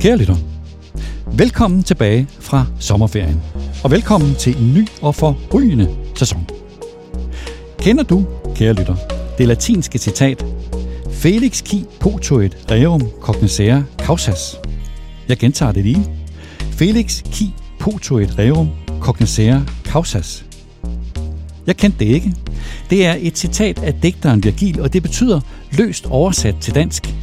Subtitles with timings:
[0.00, 0.36] Kære lytter,
[1.32, 3.42] velkommen tilbage fra sommerferien,
[3.84, 6.46] og velkommen til en ny og forrygende sæson.
[7.78, 8.96] Kender du, kære lytter,
[9.38, 10.44] det latinske citat
[11.10, 14.56] Felix qui potuit rerum cognoscere causas?
[15.28, 16.10] Jeg gentager det lige.
[16.60, 18.68] Felix qui potuit rerum
[19.00, 20.44] cognoscere causas.
[21.66, 22.34] Jeg kendte det ikke.
[22.90, 25.40] Det er et citat af digteren Virgil, og det betyder
[25.72, 27.14] løst oversat til dansk.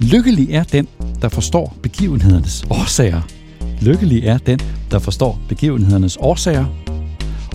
[0.00, 0.88] Lykkelig er den,
[1.22, 3.22] der forstår begivenhedernes årsager.
[3.80, 6.66] Lykkelig er den, der forstår begivenhedernes årsager.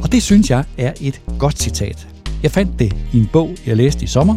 [0.01, 2.07] Og det synes jeg er et godt citat.
[2.43, 4.35] Jeg fandt det i en bog, jeg læste i sommer,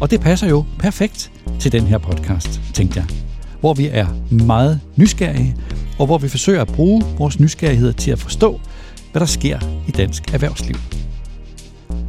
[0.00, 3.06] og det passer jo perfekt til den her podcast, tænkte jeg.
[3.60, 5.56] Hvor vi er meget nysgerrige,
[5.98, 8.60] og hvor vi forsøger at bruge vores nysgerrighed til at forstå,
[9.12, 9.58] hvad der sker
[9.88, 10.76] i dansk erhvervsliv.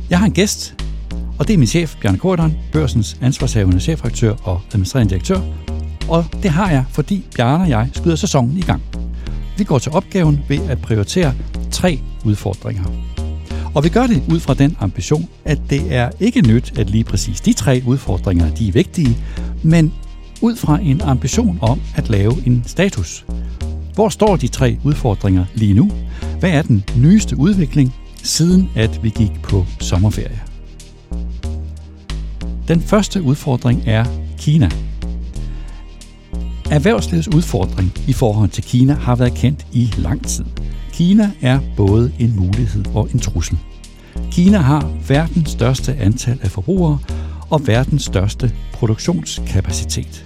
[0.09, 0.75] Jeg har en gæst,
[1.39, 5.64] og det er min chef, Bjørn Korteren, børsens ansvarshavende chefredaktør og administrerende direktør.
[6.09, 8.81] Og det har jeg, fordi Bjarne og jeg skyder sæsonen i gang.
[9.57, 11.33] Vi går til opgaven ved at prioritere
[11.71, 12.83] tre udfordringer.
[13.75, 17.03] Og vi gør det ud fra den ambition, at det er ikke nyt, at lige
[17.03, 19.17] præcis de tre udfordringer de er vigtige,
[19.63, 19.93] men
[20.41, 23.25] ud fra en ambition om at lave en status.
[23.93, 25.91] Hvor står de tre udfordringer lige nu?
[26.39, 30.41] Hvad er den nyeste udvikling, siden at vi gik på sommerferie?
[32.67, 34.05] Den første udfordring er
[34.37, 34.69] Kina.
[36.71, 40.45] Erhvervslivets udfordring i forhold til Kina har været kendt i lang tid.
[40.93, 43.57] Kina er både en mulighed og en trussel.
[44.31, 46.99] Kina har verdens største antal af forbrugere
[47.49, 50.25] og verdens største produktionskapacitet.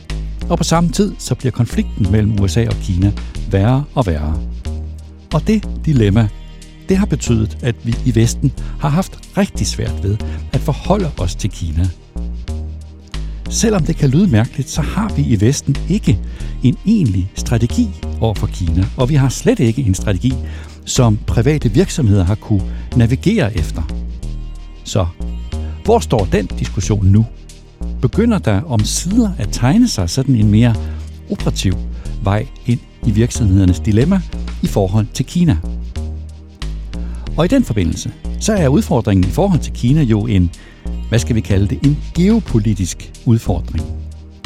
[0.50, 3.12] Og på samme tid så bliver konflikten mellem USA og Kina
[3.52, 4.42] værre og værre.
[5.34, 6.28] Og det dilemma,
[6.90, 10.18] det har betydet, at vi i Vesten har haft rigtig svært ved
[10.54, 11.88] at forholde os til Kina.
[13.50, 16.20] Selvom det kan lyde mærkeligt, så har vi i Vesten ikke
[16.64, 17.90] en egentlig strategi
[18.22, 20.34] over for Kina, og vi har slet ikke en strategi,
[20.86, 22.64] som private virksomheder har kunne
[22.96, 23.82] navigere efter.
[24.84, 25.06] Så
[25.86, 27.26] hvor står den diskussion nu?
[28.02, 30.76] Begynder der om sider at tegne sig sådan en mere
[31.32, 31.74] operativ
[32.24, 34.22] vej ind i virksomhedernes dilemma
[34.64, 35.58] i forhold til Kina?
[37.38, 40.52] Og i den forbindelse, så er udfordringen i forhold til Kina jo en,
[41.10, 43.86] hvad skal vi kalde det, en geopolitisk udfordring.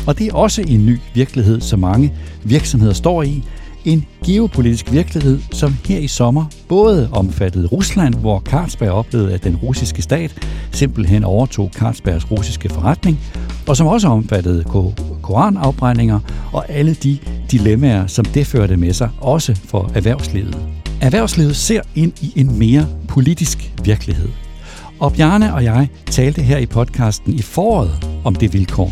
[0.07, 2.13] Og det er også en ny virkelighed, som mange
[2.43, 3.43] virksomheder står i,
[3.85, 9.55] en geopolitisk virkelighed, som her i sommer både omfattede Rusland, hvor Carlsberg oplevede, at den
[9.55, 13.19] russiske stat simpelthen overtog Carlsbergs russiske forretning,
[13.67, 14.63] og som også omfattede
[15.21, 16.19] koranafbrændinger
[16.53, 17.17] og alle de
[17.51, 20.57] dilemmaer, som det førte med sig, også for erhvervslivet.
[21.01, 24.42] Erhvervslivet ser ind i en mere politisk virkelighed.
[24.99, 28.91] Og Bjarne og jeg talte her i podcasten i foråret om det vilkår.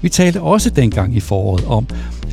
[0.00, 1.86] Vi talte også dengang i foråret om,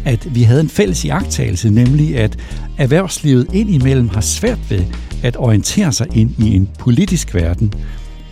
[0.06, 2.38] at vi havde en fælles iagtagelse, nemlig at
[2.78, 4.86] erhvervslivet indimellem har svært ved
[5.24, 7.74] at orientere sig ind i en politisk verden,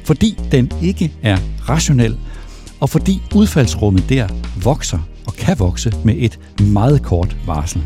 [0.04, 1.38] fordi den ikke er
[1.70, 2.18] rationel,
[2.80, 4.28] og fordi udfaldsrummet der
[4.64, 7.82] vokser og kan vokse med et meget kort varsel.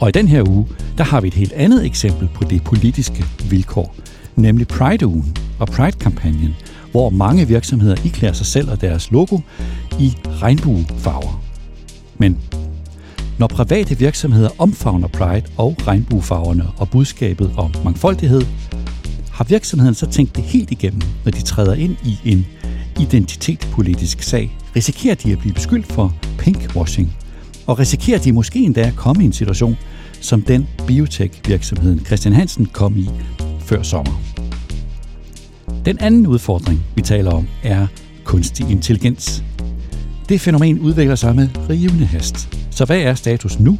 [0.00, 0.66] Og i den her uge,
[0.98, 3.94] der har vi et helt andet eksempel på det politiske vilkår,
[4.36, 6.54] nemlig Pride-ugen og Pride-kampagnen,
[6.90, 9.38] hvor mange virksomheder iklæder sig selv og deres logo
[9.98, 11.42] i regnbuefarver.
[12.18, 12.38] Men
[13.38, 18.42] når private virksomheder omfavner Pride og regnbuefarverne og budskabet om mangfoldighed,
[19.32, 22.46] har virksomheden så tænkt det helt igennem, når de træder ind i en
[23.00, 24.56] identitetspolitisk sag.
[24.76, 27.16] Risikerer de at blive beskyldt for pinkwashing?
[27.66, 29.76] Og risikerer de måske endda at komme i en situation,
[30.20, 33.08] som den biotech-virksomheden Christian Hansen kom i
[33.72, 34.22] før sommer?
[35.84, 37.86] Den anden udfordring, vi taler om, er
[38.24, 39.44] kunstig intelligens.
[40.28, 42.58] Det fænomen udvikler sig med rivende hast.
[42.70, 43.78] Så hvad er status nu?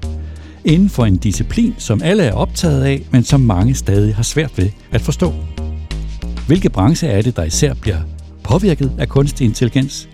[0.64, 4.58] Inden for en disciplin, som alle er optaget af, men som mange stadig har svært
[4.58, 5.34] ved at forstå.
[6.46, 8.00] Hvilke brancher er det, der især bliver
[8.42, 10.08] påvirket af kunstig intelligens?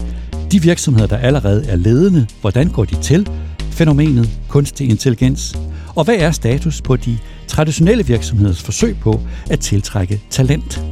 [0.52, 3.28] De virksomheder, der allerede er ledende, hvordan går de til
[3.70, 5.58] fænomenet kunstig intelligens?
[5.94, 7.18] Og hvad er status på de
[7.58, 9.20] traditionelle virksomheders forsøg på
[9.50, 10.82] at tiltrække talent?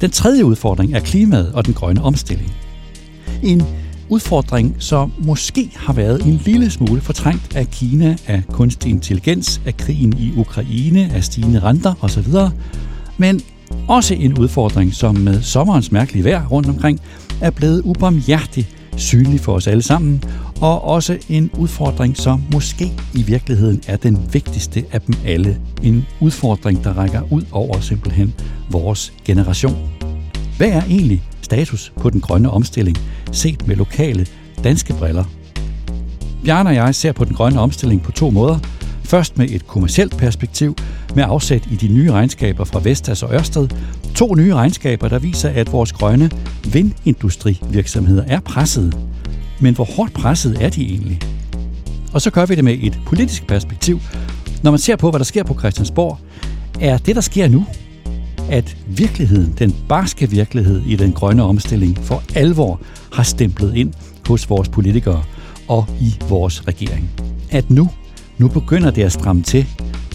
[0.00, 2.52] Den tredje udfordring er klimaet og den grønne omstilling.
[3.42, 3.62] En
[4.08, 9.76] udfordring, som måske har været en lille smule fortrængt af Kina, af kunstig intelligens, af
[9.76, 12.34] krigen i Ukraine, af stigende renter osv.,
[13.18, 13.40] men
[13.88, 17.00] også en udfordring, som med sommerens mærkelige vejr rundt omkring
[17.40, 20.24] er blevet ubarmhjertigt synlig for os alle sammen,
[20.60, 25.60] og også en udfordring, som måske i virkeligheden er den vigtigste af dem alle.
[25.82, 28.34] En udfordring, der rækker ud over simpelthen
[28.70, 29.90] vores generation.
[30.56, 32.98] Hvad er egentlig status på den grønne omstilling,
[33.32, 34.26] set med lokale
[34.64, 35.24] danske briller?
[36.44, 38.58] Bjarne og jeg ser på den grønne omstilling på to måder.
[39.10, 40.76] Først med et kommercielt perspektiv,
[41.14, 43.68] med afsæt i de nye regnskaber fra Vestas og Ørsted.
[44.14, 46.30] To nye regnskaber, der viser, at vores grønne
[46.72, 48.98] vindindustrivirksomheder er presset.
[49.60, 51.20] Men hvor hårdt presset er de egentlig?
[52.12, 54.00] Og så gør vi det med et politisk perspektiv.
[54.62, 56.18] Når man ser på, hvad der sker på Christiansborg,
[56.80, 57.66] er det, der sker nu,
[58.50, 62.80] at virkeligheden, den barske virkelighed i den grønne omstilling, for alvor
[63.12, 63.92] har stemplet ind
[64.26, 65.22] hos vores politikere
[65.68, 67.10] og i vores regering.
[67.50, 67.90] At nu,
[68.40, 69.66] nu begynder det at stramme til,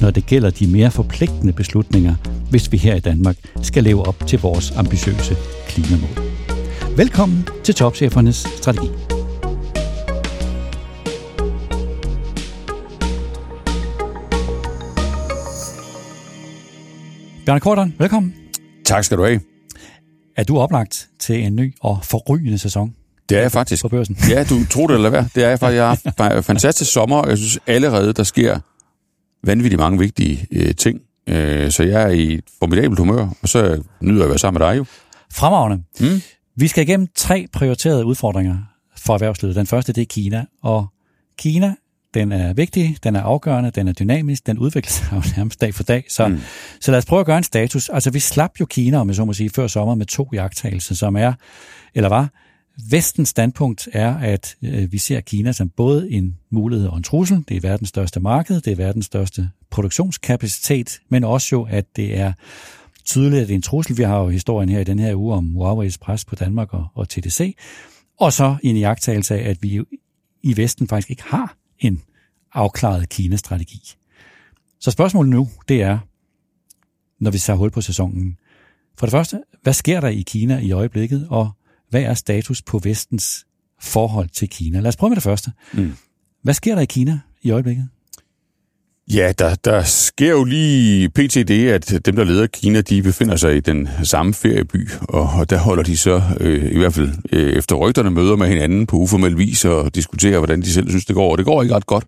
[0.01, 2.15] når det gælder de mere forpligtende beslutninger,
[2.49, 5.35] hvis vi her i Danmark skal leve op til vores ambitiøse
[5.67, 6.09] klimamål.
[6.97, 8.87] Velkommen til Topchefernes Strategi.
[17.45, 18.33] Bjarne Korteren, velkommen.
[18.85, 19.41] Tak skal du have.
[20.35, 22.95] Er du oplagt til en ny og forrygende sæson?
[23.29, 23.81] Det er jeg faktisk.
[23.81, 24.17] På børsen.
[24.29, 25.23] Ja, du tror det eller hvad?
[25.35, 25.75] Det er jeg faktisk.
[25.75, 28.59] Jeg har haft fantastisk sommer, og jeg synes allerede, der sker
[29.43, 30.99] vanvittigt mange vigtige øh, ting.
[31.29, 34.67] Øh, så jeg er i formidabelt humør, og så nyder jeg at være sammen med
[34.67, 34.85] dig jo.
[35.31, 35.83] Fremragende.
[35.99, 36.21] Mm.
[36.55, 38.57] Vi skal igennem tre prioriterede udfordringer
[38.97, 39.55] for erhvervslivet.
[39.55, 40.45] Den første, det er Kina.
[40.63, 40.87] Og
[41.37, 41.75] Kina
[42.15, 45.73] den er vigtig, den er afgørende, den er dynamisk, den udvikler sig jo nærmest dag
[45.73, 46.03] for dag.
[46.09, 46.39] Så, mm.
[46.81, 47.89] så lad os prøve at gøre en status.
[47.89, 50.95] Altså, vi slap jo Kina, om jeg så må sige, før sommer med to jagttagelser,
[50.95, 51.33] som er,
[51.95, 52.29] eller var,
[52.89, 57.43] Vestens standpunkt er, at øh, vi ser Kina som både en mulighed og en trussel.
[57.47, 62.17] Det er verdens største marked, det er verdens største produktionskapacitet, men også jo, at det
[62.17, 62.33] er
[63.05, 63.97] tydeligt, at det er en trussel.
[63.97, 66.87] Vi har jo historien her i den her uge om Huawei's pres på Danmark og,
[66.93, 67.55] og TDC.
[68.19, 69.81] Og så en iagtagelse af, at vi
[70.43, 72.01] i Vesten faktisk ikke har en
[72.53, 73.81] afklaret Kina-strategi.
[74.79, 75.97] Så spørgsmålet nu, det er,
[77.19, 78.37] når vi tager hul på sæsonen.
[78.97, 81.51] For det første, hvad sker der i Kina i øjeblikket, og
[81.95, 83.45] hvad er status på vestens
[83.81, 84.79] forhold til Kina?
[84.79, 85.51] Lad os prøve med det første.
[85.73, 85.93] Mm.
[86.43, 87.87] Hvad sker der i Kina i øjeblikket?
[89.13, 91.33] Ja, der, der sker jo lige pt.
[91.33, 95.49] det, at dem, der leder Kina, de befinder sig i den samme ferieby, og, og
[95.49, 98.97] der holder de så, øh, i hvert fald øh, efter rygterne, møder med hinanden på
[98.97, 101.85] uformel vis og diskuterer, hvordan de selv synes, det går, og det går ikke ret
[101.85, 102.05] godt.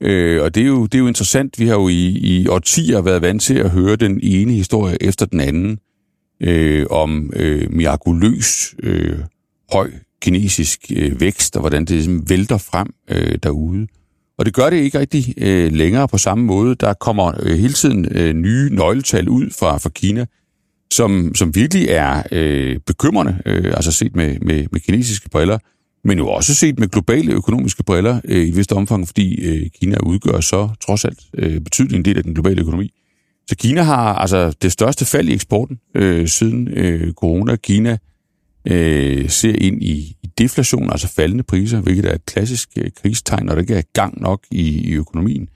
[0.00, 1.58] Øh, og det er, jo, det er jo interessant.
[1.58, 5.26] Vi har jo i, i årtier været vant til at høre den ene historie efter
[5.26, 5.78] den anden
[6.40, 9.18] øh, om øh, mirakuløs øh,
[9.72, 9.90] høj
[10.22, 13.86] kinesisk øh, vækst, og hvordan det ligesom vælter frem øh, derude.
[14.38, 16.74] Og det gør det ikke rigtig øh, længere på samme måde.
[16.74, 20.26] Der kommer øh, hele tiden øh, nye nøgletal ud fra, fra Kina,
[20.92, 25.58] som, som virkelig er øh, bekymrende, øh, altså set med, med, med kinesiske briller,
[26.04, 29.66] men jo også set med globale økonomiske briller øh, i et vist omfang, fordi øh,
[29.80, 32.92] Kina udgør så trods alt øh, betydelig en del af den globale økonomi.
[33.48, 37.56] Så Kina har altså det største fald i eksporten øh, siden øh, corona.
[37.56, 37.98] Kina
[38.64, 43.46] øh, ser ind i, i deflation, altså faldende priser, hvilket er et klassisk øh, krigstegn,
[43.46, 45.48] når der ikke er gang nok i, i økonomien.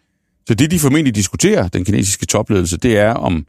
[0.48, 3.46] Så det, de formentlig diskuterer, den kinesiske topledelse, det er, om,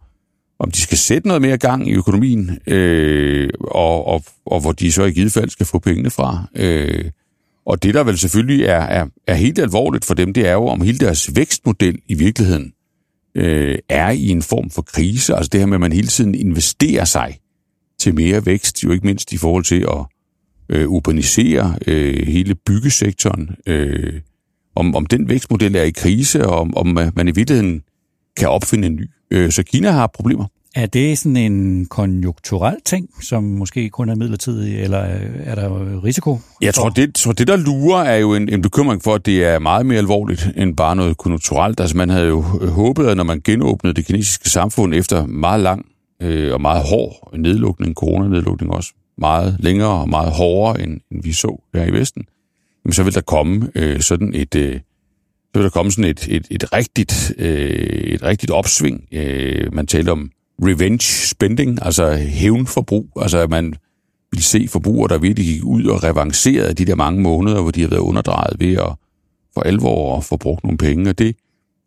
[0.59, 4.91] om de skal sætte noget mere gang i økonomien, øh, og, og, og hvor de
[4.91, 6.45] så i givet fald skal få pengene fra.
[6.55, 7.11] Øh,
[7.65, 10.67] og det, der vel selvfølgelig er, er, er helt alvorligt for dem, det er jo,
[10.67, 12.73] om hele deres vækstmodel i virkeligheden
[13.35, 15.35] øh, er i en form for krise.
[15.35, 17.39] Altså det her med, at man hele tiden investerer sig
[17.99, 20.05] til mere vækst, jo ikke mindst i forhold til at
[20.69, 23.55] øh, urbanisere øh, hele byggesektoren.
[23.67, 24.21] Øh,
[24.75, 27.83] om, om den vækstmodel er i krise, og om, om man i virkeligheden
[28.37, 29.09] kan opfinde en ny.
[29.31, 30.45] Øh, så Kina har problemer.
[30.75, 34.97] Er det sådan en konjunkturel ting, som måske kun er midlertidig, eller
[35.43, 36.39] er der risiko?
[36.61, 39.45] Jeg tror, det, tror, det der lurer er jo en, en bekymring for, at det
[39.45, 41.79] er meget mere alvorligt end bare noget konjunkturelt.
[41.79, 45.85] Altså man havde jo håbet, at når man genåbnede det kinesiske samfund efter meget lang
[46.21, 51.33] øh, og meget hård nedlukning, coronanedlukning også, meget længere og meget hårdere, end, end vi
[51.33, 52.25] så her i Vesten,
[52.85, 54.55] jamen, så vil der komme øh, sådan et...
[54.55, 54.79] Øh,
[55.53, 59.03] så vil der komme sådan et, et, et, rigtigt, øh, et rigtigt opsving.
[59.11, 60.31] Øh, man taler om
[60.67, 63.75] revenge spending, altså hævnforbrug, altså at man
[64.31, 67.81] vil se forbrugere, der virkelig gik ud og revancerede de der mange måneder, hvor de
[67.81, 68.95] har været underdrejet ved at
[69.53, 71.35] for alvor at få brugt nogle penge, og det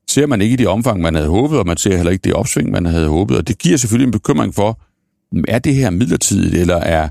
[0.09, 2.35] ser man ikke i det omfang, man havde håbet, og man ser heller ikke det
[2.35, 4.81] opsving, man havde håbet, og det giver selvfølgelig en bekymring for,
[5.49, 7.09] er det her midlertidigt, eller er,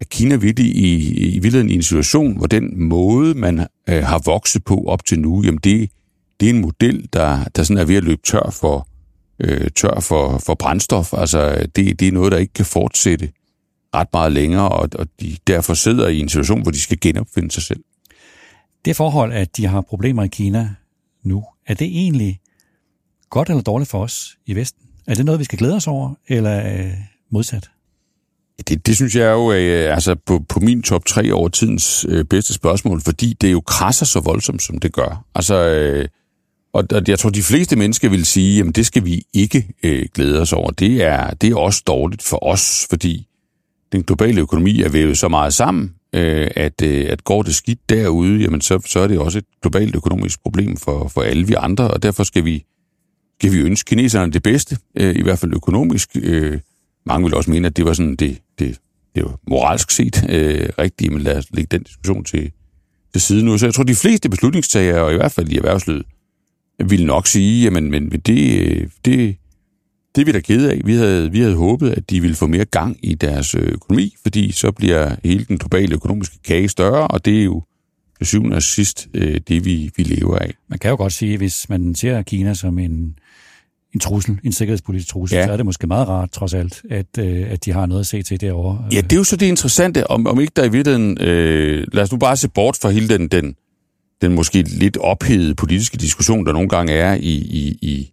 [0.00, 4.22] er Kina virkelig i, i virkeligheden i en situation, hvor den måde, man øh, har
[4.24, 5.90] vokset på op til nu, jamen det,
[6.40, 8.88] det er en model, der, der sådan er ved at løbe tør for,
[9.38, 11.12] øh, tør for, for brændstof.
[11.12, 13.32] Altså, det, det er noget, der ikke kan fortsætte
[13.94, 17.50] ret meget længere, og, og de derfor sidder i en situation, hvor de skal genopfinde
[17.50, 17.80] sig selv.
[18.84, 20.70] Det forhold, at de har problemer i Kina
[21.22, 22.40] nu, er det egentlig
[23.30, 24.82] godt eller dårligt for os i Vesten?
[25.06, 26.90] Er det noget, vi skal glæde os over, eller
[27.30, 27.70] modsat?
[28.68, 32.24] Det, det synes jeg jo er altså på, på min top 3 over tidens øh,
[32.24, 35.24] bedste spørgsmål, fordi det jo krasser så voldsomt, som det gør.
[35.34, 36.08] Altså, øh,
[36.76, 40.40] og, jeg tror, de fleste mennesker vil sige, at det skal vi ikke øh, glæde
[40.40, 40.70] os over.
[40.70, 43.26] Det er, det er også dårligt for os, fordi
[43.92, 47.88] den globale økonomi er vævet så meget sammen, øh, at, øh, at går det skidt
[47.88, 51.54] derude, jamen så, så er det også et globalt økonomisk problem for, for alle vi
[51.54, 52.64] andre, og derfor skal vi,
[53.40, 56.08] skal vi ønske kineserne det bedste, øh, i hvert fald økonomisk.
[56.22, 56.58] Øh,
[57.06, 58.78] mange vil også mene, at det var sådan det, det,
[59.14, 62.52] det var moralsk set øh, rigtigt, men lad os lægge den diskussion til,
[63.12, 63.58] til side nu.
[63.58, 66.06] Så jeg tror, de fleste beslutningstagere, og i hvert fald i erhvervslivet,
[66.84, 68.26] vil nok sige, jamen men det,
[69.04, 69.36] det,
[70.14, 70.80] det er vi da kede af.
[70.84, 74.14] Vi havde, vi havde håbet, at de ville få mere gang i deres øh, økonomi,
[74.22, 77.62] fordi så bliver hele den globale økonomiske kage større, og det er jo
[78.18, 80.54] til syvende og sidst øh, det, vi, vi lever af.
[80.68, 83.18] Man kan jo godt sige, hvis man ser Kina som en,
[83.94, 85.46] en trussel, en sikkerhedspolitisk trussel, ja.
[85.46, 88.06] så er det måske meget rart, trods alt, at, øh, at de har noget at
[88.06, 88.84] se til derovre.
[88.92, 91.20] Ja, det er jo så det interessante, om, om ikke der i virkeligheden...
[91.20, 93.54] Øh, lad os nu bare se bort fra hele den, den,
[94.20, 98.12] den måske lidt ophedede politiske diskussion, der nogle gange er i, i, i,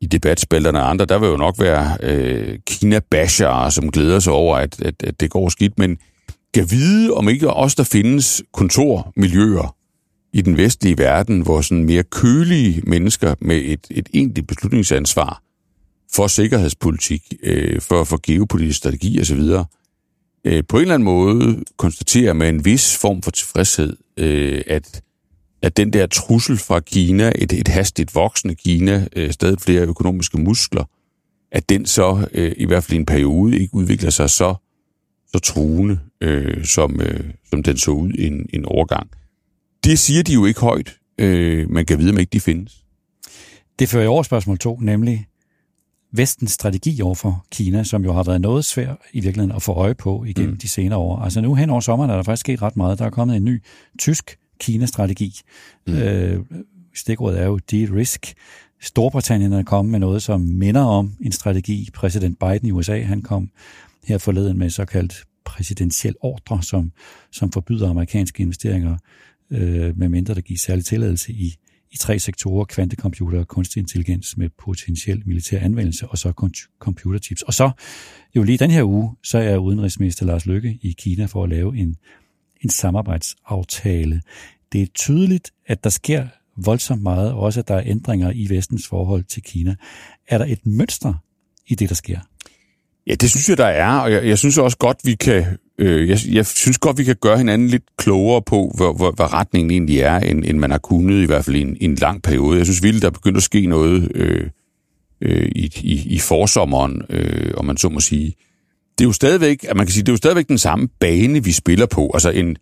[0.00, 1.04] i debatspalterne og andre.
[1.04, 5.30] Der vil jo nok være øh, Kina-bashere, som glæder sig over, at, at, at det
[5.30, 5.98] går skidt, men
[6.54, 9.76] kan vide, om ikke også der findes kontormiljøer
[10.32, 15.42] i den vestlige verden, hvor sådan mere kølige mennesker med et, et egentligt beslutningsansvar
[16.14, 19.40] for sikkerhedspolitik, øh, for, for geopolitisk strategi osv.,
[20.44, 25.02] øh, på en eller anden måde konstaterer med en vis form for tilfredshed, øh, at
[25.64, 30.38] at den der trussel fra Kina, et, et hastigt voksende Kina, øh, stadig flere økonomiske
[30.38, 30.84] muskler,
[31.52, 34.54] at den så øh, i hvert fald i en periode ikke udvikler sig så,
[35.32, 39.10] så truende, øh, som, øh, som den så ud en, en overgang.
[39.84, 40.96] Det siger de jo ikke højt.
[41.18, 42.84] Øh, man kan vide, om ikke de findes.
[43.78, 45.26] Det fører over spørgsmål to, nemlig
[46.12, 49.72] vestens strategi over for Kina, som jo har været noget svært i virkeligheden at få
[49.72, 50.58] øje på igennem mm.
[50.58, 51.18] de senere år.
[51.18, 52.98] Altså nu hen over sommeren er der faktisk sket ret meget.
[52.98, 53.62] Der er kommet en ny
[53.98, 55.40] tysk Kina-strategi.
[55.86, 55.94] Mm.
[55.94, 56.44] Øh,
[56.94, 58.34] stikordet er jo de-risk.
[58.80, 61.88] Storbritannien er kommet med noget, som minder om en strategi.
[61.94, 63.50] Præsident Biden i USA, han kom
[64.04, 66.92] her forleden med såkaldt præsidentiel ordre, som,
[67.32, 68.96] som forbyder amerikanske investeringer,
[69.50, 71.54] øh, medmindre der gives særlig tilladelse i,
[71.92, 77.42] i tre sektorer, kvantecomputer, kunstig intelligens med potentiel militær anvendelse, og så computerchips.
[77.42, 77.70] Og så,
[78.36, 81.76] jo lige den her uge, så er udenrigsminister Lars Løkke i Kina for at lave
[81.76, 81.96] en
[82.64, 84.22] en samarbejdsaftale.
[84.72, 88.46] Det er tydeligt, at der sker voldsomt meget, og også at der er ændringer i
[88.48, 89.74] vestens forhold til Kina.
[90.28, 91.14] Er der et mønster
[91.66, 92.18] i det, der sker?
[93.06, 95.44] Ja, det synes jeg, der er, og jeg, jeg synes også godt, vi kan
[95.78, 99.32] øh, jeg, jeg synes godt, vi kan gøre hinanden lidt klogere på, hvor, hvor, hvad
[99.32, 102.22] retningen egentlig er, end, end man har kunnet i hvert fald i en, en lang
[102.22, 102.58] periode.
[102.58, 104.50] Jeg synes vildt, der er begyndt at ske noget øh,
[105.20, 108.34] øh, i, i, i forsommeren, øh, om man så må sige
[108.98, 111.44] det er jo stadigvæk, at man kan sige, det er jo stadigvæk den samme bane,
[111.44, 112.10] vi spiller på.
[112.14, 112.56] Altså en,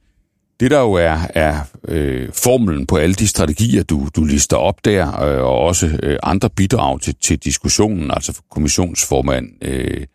[0.60, 4.84] det der jo er, er øh, formelen på alle de strategier, du, du lister op
[4.84, 10.06] der, øh, og også øh, andre bidrag til, til diskussionen, altså for kommissionsformand øh,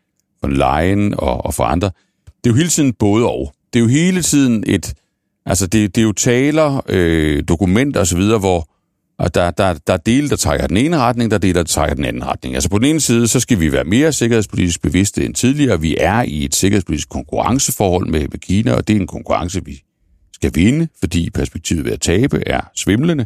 [0.42, 1.92] von Leyen og, og for andre,
[2.26, 3.54] det er jo hele tiden både og.
[3.74, 4.94] Det er jo hele tiden et,
[5.46, 8.70] altså det, det er jo taler, øh, dokumenter osv., hvor
[9.20, 11.64] og der, der, der er dele, der trækker den ene retning, der er dele, der
[11.64, 12.56] trækker den anden retning.
[12.56, 15.82] Altså på den ene side, så skal vi være mere sikkerhedspolitisk bevidste end tidligere.
[15.82, 19.82] Vi er i et sikkerhedspolitisk konkurrenceforhold med, med Kina, og det er en konkurrence, vi
[20.34, 23.26] skal vinde, fordi perspektivet ved at tabe er svimlende.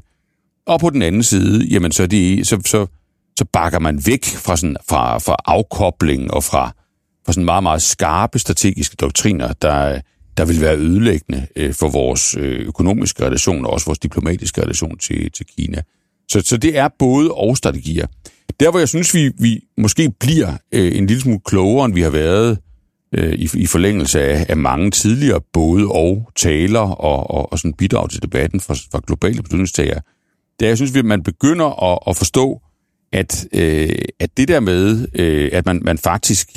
[0.67, 2.88] Og på den anden side, jamen så, det, så, så,
[3.39, 6.71] så bakker man væk fra, sådan, fra, fra afkobling og fra,
[7.25, 10.01] fra sådan meget, meget skarpe strategiske doktriner, der,
[10.41, 14.98] der vil være ødelæggende øh, for vores øh, økonomiske relation og også vores diplomatiske relation
[14.98, 15.81] til, til Kina.
[16.29, 18.07] Så, så det er både og strategier.
[18.60, 22.01] Der, hvor jeg synes, vi, vi måske bliver øh, en lille smule klogere, end vi
[22.01, 22.57] har været
[23.15, 27.74] øh, i, i forlængelse af, af mange tidligere både og taler og, og, og sådan
[27.74, 30.01] bidrag til debatten fra, fra globale beslutningstagere,
[30.60, 32.62] det er, jeg synes, at man begynder at, at forstå,
[33.13, 36.50] at, øh, at det der med, øh, at man, man faktisk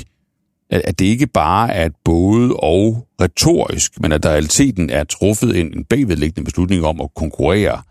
[0.70, 4.90] at, at det ikke bare er et både og retorisk, men at der i realiteten
[4.90, 7.82] er truffet en, en bagvedliggende beslutning om at konkurrere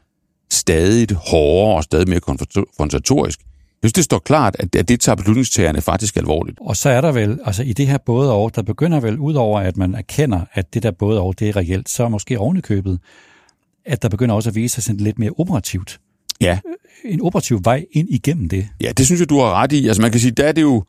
[0.51, 3.39] stadig hårdere og stadig mere konfrontatorisk.
[3.84, 6.58] Jeg synes, det står klart, at, at det tager beslutningstagerne faktisk alvorligt.
[6.62, 9.60] Og så er der vel, altså i det her både og, der begynder vel, udover
[9.60, 13.00] at man erkender, at det der både og, det er reelt, så er måske ovenikøbet,
[13.86, 16.00] at der begynder også at vise sig sådan lidt mere operativt.
[16.42, 16.60] Ja.
[17.06, 18.68] En operativ vej ind igennem det.
[18.82, 19.88] Ja, det synes jeg, du har ret i.
[19.88, 20.84] Altså man kan sige, der er det jo,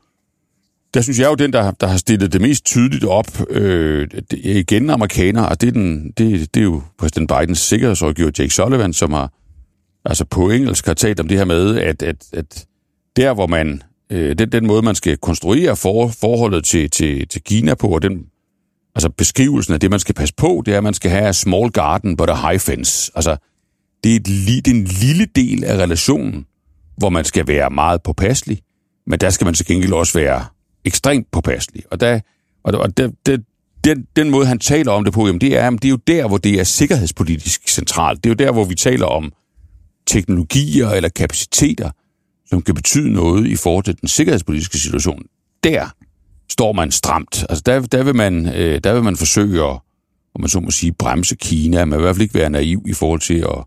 [0.95, 4.51] der synes jeg jo, den, der, der har stillet det mest tydeligt op, øh, det
[4.53, 8.55] er igen amerikanere, og det er, den, det, det er jo præsident Bidens sikkerhedsrådgiver Jake
[8.55, 9.33] Sullivan, som har
[10.05, 12.67] altså på engelsk har talt om det her med, at, at, at
[13.17, 13.83] der, hvor man
[14.13, 18.03] øh, den, den måde, man skal konstruere for, forholdet til, til, til Kina på, og
[18.03, 18.27] den,
[18.95, 21.33] altså beskrivelsen af det, man skal passe på, det er, at man skal have a
[21.33, 23.13] small garden but a high fence.
[23.15, 23.37] Altså,
[24.05, 26.47] det er, et, det er en lille del af relationen,
[26.97, 28.61] hvor man skal være meget påpasselig,
[29.07, 30.45] men der skal man til gengæld også være
[30.85, 31.83] ekstremt påpasselig.
[31.91, 32.21] Og, der,
[32.65, 33.39] og, og der, der,
[33.85, 36.29] den, den måde, han taler om det på, jamen det, er, det er jo der,
[36.29, 38.25] hvor det er sikkerhedspolitisk centralt.
[38.25, 39.33] Det er jo der, hvor vi taler om
[40.07, 41.91] teknologier eller kapaciteter,
[42.47, 45.23] som kan betyde noget i forhold til den sikkerhedspolitiske situation.
[45.65, 45.89] Der
[46.49, 47.45] står man stramt.
[47.49, 49.79] Altså der, der, vil, man, øh, der vil man forsøge at,
[50.35, 51.85] om man så må sige, bremse Kina.
[51.85, 53.65] Man vil i hvert fald ikke være naiv i forhold til at,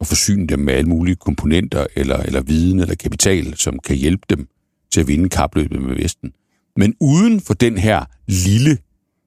[0.00, 4.26] at forsyne dem med alle mulige komponenter eller, eller viden eller kapital, som kan hjælpe
[4.30, 4.48] dem
[4.92, 6.32] til at vinde kapløbet med Vesten.
[6.78, 8.78] Men uden for den her lille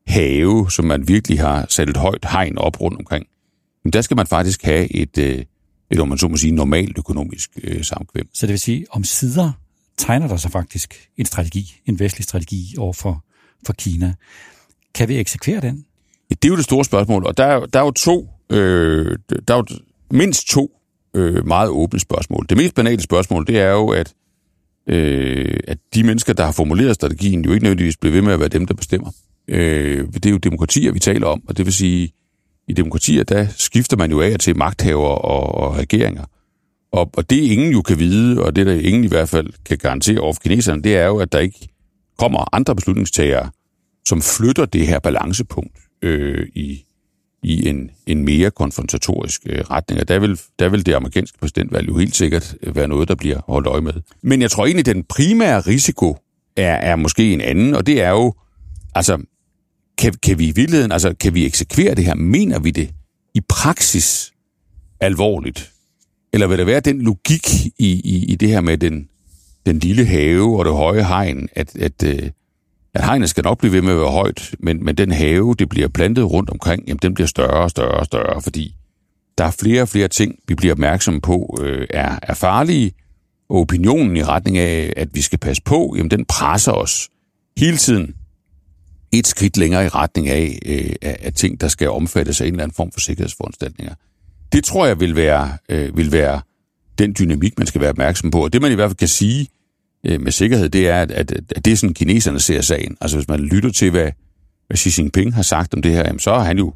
[0.08, 3.26] have, som man virkelig har sat et højt hegn op rundt omkring,
[3.94, 5.46] der skal man faktisk have et, øh,
[5.92, 8.28] et om man så må sige, normalt økonomisk øh, samkvem.
[8.34, 9.52] Så det vil sige, om sider
[9.98, 13.26] tegner der sig faktisk en strategi, en vestlig strategi over for,
[13.66, 14.14] for Kina.
[14.96, 15.86] Kan vi eksekvere den?
[16.30, 19.18] Ja, det er jo det store spørgsmål, og der er, der er jo to, øh,
[19.48, 19.66] der er jo
[20.12, 20.72] mindst to
[21.14, 22.46] øh, meget åbne spørgsmål.
[22.50, 24.14] Det mest banale spørgsmål, det er jo, at,
[24.92, 28.40] øh, at de mennesker, der har formuleret strategien, jo ikke nødvendigvis bliver ved med at
[28.40, 29.12] være dem, der bestemmer.
[29.48, 32.14] Øh, det er jo demokratier, vi taler om, og det vil sige,
[32.68, 36.26] i demokratier, der skifter man jo af til magthaver og, og regeringer.
[36.92, 39.78] Og, og det ingen jo kan vide, og det der ingen i hvert fald kan
[39.78, 41.68] garantere over for kineserne, det er jo, at der ikke
[42.18, 43.50] kommer andre beslutningstagere,
[44.08, 46.84] som flytter det her balancepunkt øh, i,
[47.44, 50.02] i en, en mere konfrontatorisk øh, retning.
[50.02, 53.16] Og der vil, der vil det amerikanske præsidentvalg jo helt sikkert øh, være noget, der
[53.16, 53.94] bliver holdt øje med.
[54.22, 56.18] Men jeg tror egentlig, den primære risiko
[56.56, 58.34] er, er måske en anden, og det er jo,
[58.96, 59.18] altså,
[59.98, 62.16] kan, kan vi i virkeligheden, altså kan vi eksekvere det her?
[62.16, 62.90] Mener vi det
[63.34, 64.34] i praksis
[65.00, 65.72] alvorligt?
[66.34, 69.10] Eller vil der være den logik i, i, i det her med den,
[69.66, 72.30] den lille have og det høje hegn, at, at, øh,
[72.94, 75.70] at hegnet skal nok blive ved med at være højt, men, men den have, det
[75.70, 78.76] bliver plantet rundt omkring, jamen den bliver større og større og større, fordi
[79.38, 82.92] der er flere og flere ting, vi bliver opmærksomme på, øh, er, er farlige,
[83.50, 87.10] og opinionen i retning af, at vi skal passe på, jamen den presser os
[87.58, 88.16] hele tiden
[89.12, 92.64] et skridt længere i retning af, øh, af ting, der skal omfattes af en eller
[92.64, 93.94] anden form for sikkerhedsforanstaltninger.
[94.52, 96.42] Det tror jeg vil være, øh, vil være
[96.98, 98.44] den dynamik, man skal være opmærksom på.
[98.44, 99.48] Og det man i hvert fald kan sige
[100.04, 102.98] øh, med sikkerhed, det er, at, at, at det er sådan, kineserne ser sagen.
[103.02, 104.12] Altså hvis man lytter til, hvad,
[104.68, 106.74] hvad Xi Jinping har sagt om det her, jamen, så er han jo...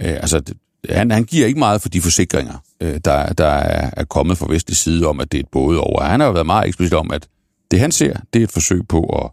[0.00, 0.42] Øh, altså,
[0.88, 4.52] han, han giver ikke meget for de forsikringer, øh, der, der er, er kommet fra
[4.52, 6.02] vestlig side om, at det er et både over.
[6.02, 7.28] Han har jo været meget eksplicit om, at
[7.70, 9.30] det han ser, det er et forsøg på at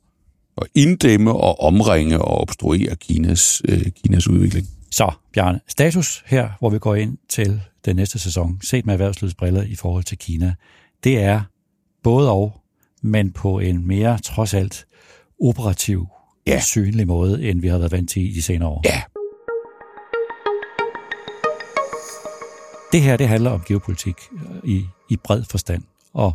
[0.62, 4.68] at inddæmme og omringe og obstruere Kinas, øh, Kinas udvikling.
[4.92, 9.36] Så, Bjarne, status her, hvor vi går ind til den næste sæson, set med erhvervslivets
[9.36, 10.54] briller i forhold til Kina,
[11.04, 11.42] det er
[12.04, 12.62] både og,
[13.02, 14.86] men på en mere trods alt
[15.42, 16.08] operativ,
[16.48, 16.60] ja.
[16.62, 18.82] synlig måde, end vi har været vant til i de senere år.
[18.86, 19.02] Ja.
[22.92, 24.16] Det her, det handler om geopolitik
[24.64, 25.84] i, i bred forstand.
[26.14, 26.34] Og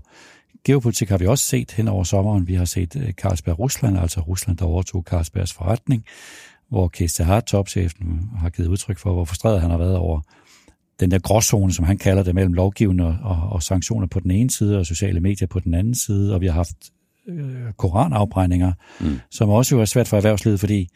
[0.65, 2.47] Geopolitik har vi også set hen over sommeren.
[2.47, 6.05] Vi har set øh, Carlsberg Rusland, altså Rusland, der overtog Carlsbergs forretning,
[6.69, 10.21] hvor Kees Hart, topchefen, har givet udtryk for, hvor frustreret han har været over
[11.01, 14.51] den der gråzone, som han kalder det, mellem lovgivende og, og sanktioner på den ene
[14.51, 16.77] side, og sociale medier på den anden side, og vi har haft
[17.29, 19.21] øh, koranafbrændinger, mm.
[19.31, 20.89] som også jo er svært for erhvervslivet, fordi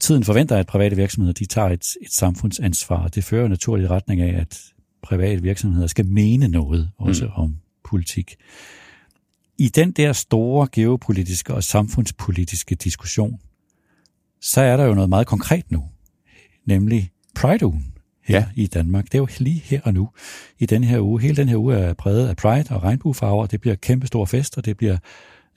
[0.00, 4.20] tiden forventer, at private virksomheder de tager et, et samfundsansvar, det fører naturligt i retning
[4.20, 4.60] af, at
[5.02, 7.30] private virksomheder skal mene noget også mm.
[7.34, 8.36] om politik.
[9.58, 13.40] I den der store geopolitiske og samfundspolitiske diskussion,
[14.40, 15.84] så er der jo noget meget konkret nu,
[16.66, 17.95] nemlig Pride-ugen
[18.26, 18.44] her ja.
[18.54, 19.04] i Danmark.
[19.04, 20.08] Det er jo lige her og nu,
[20.58, 21.20] i den her uge.
[21.20, 23.46] Hele den her uge er præget af Pride og regnbuefarver.
[23.46, 24.96] Det bliver kæmpe stor fest, og det bliver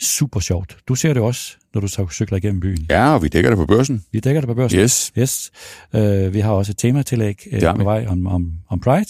[0.01, 0.77] super sjovt.
[0.87, 2.85] Du ser det også, når du cykler igennem byen.
[2.89, 4.03] Ja, og vi dækker det på børsen.
[4.11, 4.79] Vi dækker det på børsen.
[4.79, 5.11] Yes.
[5.17, 5.51] yes.
[5.93, 9.05] Uh, vi har også et tematillæg uh, på vej om, om, om Pride.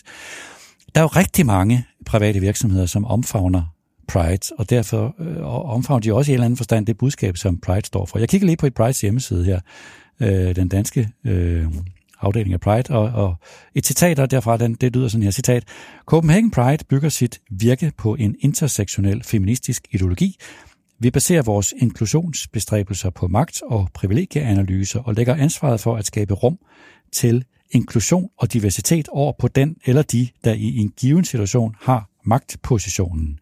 [0.96, 3.64] Der er jo rigtig mange private virksomheder, som omfavner
[4.08, 5.38] Pride, og derfor øh,
[5.70, 8.20] omfavner de også i en eller anden forstand det budskab, som Pride står for.
[8.20, 9.60] Jeg kigger lige på et Prides hjemmeside her,
[10.20, 11.66] øh, den danske øh,
[12.22, 13.36] afdeling af Pride, og, og
[13.76, 15.64] et citat derfra, den, det lyder sådan her, citat,
[16.06, 20.36] Copenhagen Pride bygger sit virke på en intersektionel feministisk ideologi.
[21.00, 26.58] Vi baserer vores inklusionsbestræbelser på magt- og privilegieanalyser og lægger ansvaret for at skabe rum
[27.12, 32.10] til inklusion og diversitet over på den eller de, der i en given situation har
[32.26, 33.40] magtpositionen.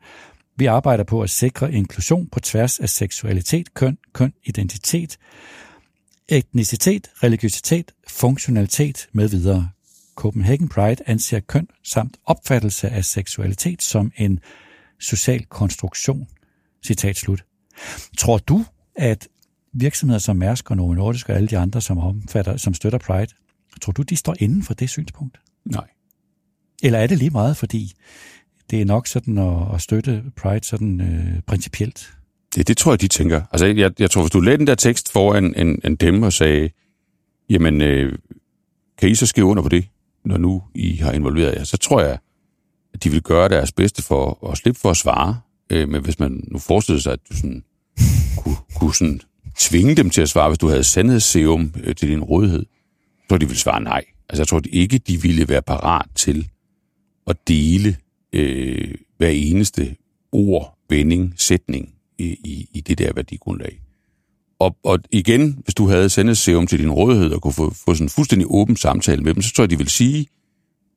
[0.58, 5.18] Vi arbejder på at sikre inklusion på tværs af seksualitet, køn, køn, identitet,
[6.30, 9.70] etnicitet, religiøsitet, funktionalitet med videre.
[10.16, 14.40] Copenhagen Pride anser køn samt opfattelse af seksualitet som en
[15.00, 16.28] social konstruktion,
[16.86, 17.46] Citat slut.
[18.18, 19.28] Tror du, at
[19.74, 23.34] virksomheder som Mærsk og Novo Nordisk og alle de andre, som, omfatter, som støtter Pride,
[23.82, 25.38] tror du, de står inden for det synspunkt?
[25.66, 25.88] Nej.
[26.84, 27.94] Eller er det lige meget, fordi
[28.70, 32.17] det er nok sådan at, at støtte Pride sådan øh, principielt?
[32.58, 33.42] Det, det tror jeg, de tænker.
[33.52, 36.34] Altså, jeg, jeg tror, hvis du lagde den der tekst foran en, en dem og
[36.34, 36.70] sagde,
[37.50, 38.18] jamen, øh,
[38.98, 39.86] kan I så skrive under på det,
[40.26, 42.18] når nu I har involveret jer, så tror jeg,
[42.94, 45.40] at de vil gøre deres bedste for at slippe for at svare.
[45.70, 47.64] Øh, men hvis man nu forestiller sig, at du sådan,
[48.38, 49.22] kunne, kunne sådan
[49.58, 52.66] tvinge dem til at svare, hvis du havde sandhedsserum øh, til din rådighed,
[53.22, 54.04] så tror de ville svare nej.
[54.30, 56.50] Altså jeg tror de ikke, de ville være parat til
[57.28, 57.98] at dele
[58.34, 59.96] øh, hver eneste
[60.32, 63.80] ord, vending, sætning i, i, i det der værdigrundlag.
[64.60, 68.06] Og, og igen, hvis du havde sandhedsserum til din rådighed og kunne få, få sådan
[68.06, 70.28] en fuldstændig åben samtale med dem, så tror jeg, de vil sige,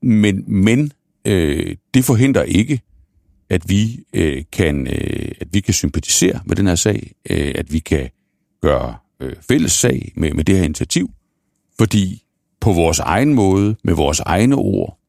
[0.02, 0.92] men, men
[1.24, 2.80] øh, det forhindrer ikke,
[3.50, 7.72] at vi øh, kan øh, at vi kan sympatisere med den her sag, øh, at
[7.72, 8.10] vi kan
[8.62, 11.10] gøre øh, fælles sag med, med det her initiativ,
[11.78, 12.22] fordi
[12.60, 14.99] på vores egen måde, med vores egne ord,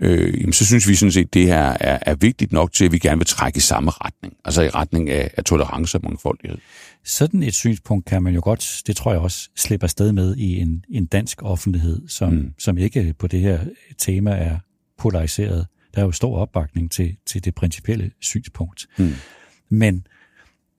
[0.00, 2.84] øh, jamen, så synes vi sådan set, at det her er, er vigtigt nok til,
[2.84, 6.00] at vi gerne vil trække i samme retning, altså i retning af, af tolerance og
[6.04, 6.58] mangfoldighed.
[7.04, 10.58] Sådan et synspunkt kan man jo godt, det tror jeg også, slippe afsted med i
[10.58, 12.52] en, en dansk offentlighed, som, mm.
[12.58, 13.60] som ikke på det her
[13.98, 14.58] tema er
[14.98, 15.66] polariseret.
[15.94, 18.86] Der er jo stor opbakning til, til det principielle synspunkt.
[18.98, 19.12] Mm.
[19.68, 20.06] Men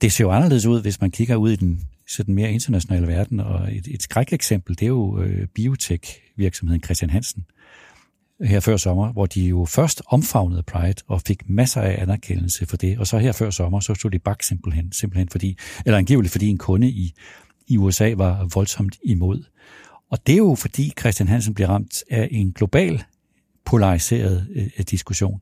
[0.02, 3.40] det ser jo anderledes ud, hvis man kigger ud i den sådan mere internationale verden,
[3.40, 7.46] og et, et skrækeksempel, det er jo øh, biotech-virksomheden Christian Hansen,
[8.43, 12.77] her før sommer, hvor de jo først omfavnede Pride og fik masser af anerkendelse for
[12.77, 16.32] det, og så her før sommer, så stod de bak simpelthen, simpelthen fordi, eller angiveligt
[16.32, 17.13] fordi en kunde i,
[17.67, 19.43] i USA var voldsomt imod.
[20.12, 23.04] Og det er jo fordi Christian Hansen bliver ramt af en global
[23.65, 25.41] polariseret øh, diskussion.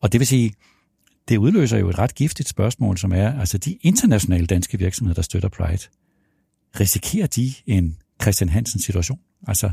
[0.00, 0.54] Og det vil sige,
[1.28, 5.22] det udløser jo et ret giftigt spørgsmål, som er, altså de internationale danske virksomheder, der
[5.22, 5.82] støtter Pride,
[6.80, 9.18] risikerer de en Christian Hansen situation?
[9.46, 9.70] Altså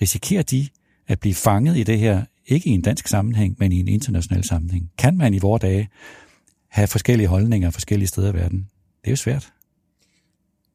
[0.00, 0.68] risikerer de
[1.10, 4.44] at blive fanget i det her, ikke i en dansk sammenhæng, men i en international
[4.44, 4.90] sammenhæng?
[4.98, 5.88] Kan man i vores dage
[6.68, 8.58] have forskellige holdninger forskellige steder i verden?
[9.00, 9.52] Det er jo svært.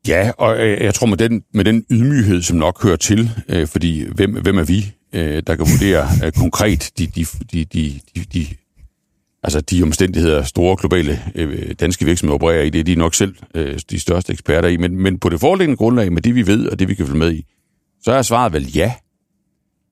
[0.07, 3.67] Ja, og øh, jeg tror med den, med den ydmyghed, som nok hører til, øh,
[3.67, 7.99] fordi hvem, hvem er vi, øh, der kan vurdere øh, konkret de, de, de, de,
[8.15, 8.47] de, de,
[9.43, 13.35] altså de omstændigheder, store globale øh, danske virksomheder opererer i, det er de nok selv
[13.55, 14.77] øh, de største eksperter i.
[14.77, 17.19] Men, men på det foreliggende grundlag, med det vi ved og det vi kan følge
[17.19, 17.45] med i,
[18.01, 18.93] så er svaret vel ja,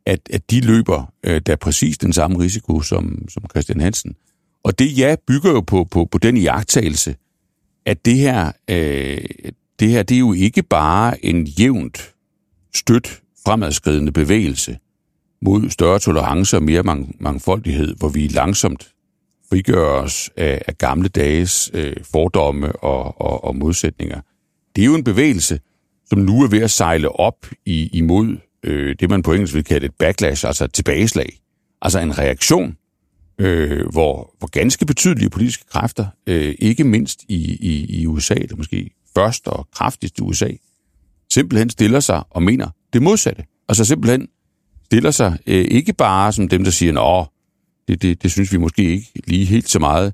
[0.06, 4.16] at, at de løber øh, der præcis den samme risiko som, som Christian Hansen.
[4.64, 7.16] Og det ja bygger jo på, på, på den iagttagelse,
[7.86, 9.22] at det her, øh,
[9.80, 12.14] det her, det er jo ikke bare en jævnt
[12.76, 14.78] stødt fremadskridende bevægelse
[15.42, 18.94] mod større tolerance og mere mang, mangfoldighed, hvor vi langsomt
[19.50, 24.22] frigør os af, af gamle dages øh, fordomme og, og, og modsætninger.
[24.76, 25.60] Det er jo en bevægelse,
[26.06, 29.64] som nu er ved at sejle op i, imod øh, det, man på engelsk vil
[29.64, 31.40] kalde et backlash, altså et tilbageslag.
[31.82, 32.78] Altså en reaktion,
[33.40, 38.56] øh, hvor, hvor ganske betydelige politiske kræfter, øh, ikke mindst i, i, i USA, eller
[38.56, 40.50] måske først og kraftigst i USA,
[41.34, 43.44] simpelthen stiller sig og mener det modsatte.
[43.70, 44.28] Altså simpelthen
[44.86, 47.28] stiller sig øh, ikke bare som dem, der siger, at
[47.88, 50.14] det, det, det synes vi måske ikke lige helt så meget,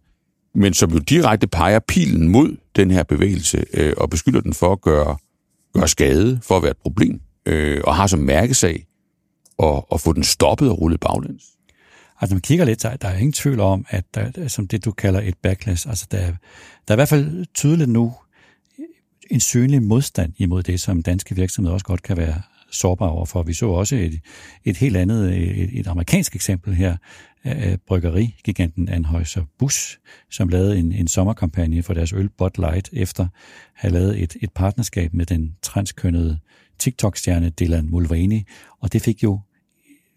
[0.56, 4.72] men som jo direkte peger pilen mod den her bevægelse øh, og beskylder den for
[4.72, 5.18] at gøre,
[5.74, 8.86] gøre skade, for at være et problem, øh, og har som mærkesag
[9.64, 11.44] at, at få den stoppet og rullet baglæns.
[12.22, 14.92] Altså, man kigger lidt, der, der er ingen tvivl om, at der, som det, du
[14.92, 16.34] kalder et backlash, altså der, der
[16.88, 18.14] er i hvert fald tydeligt nu
[19.32, 23.44] en synlig modstand imod det, som danske virksomheder også godt kan være sårbare overfor.
[23.44, 24.20] Vi så også et,
[24.66, 26.98] et helt andet, et, et amerikansk eksempel her,
[27.44, 29.98] af bryggerigiganten Anheuser Busch,
[30.32, 33.30] som lavede en, en sommerkampagne for deres øl Bud Light, efter at
[33.74, 36.40] have lavet et, et partnerskab med den transkønnede
[36.80, 38.42] TikTok-stjerne Dylan Mulvaney,
[38.80, 39.40] og det fik jo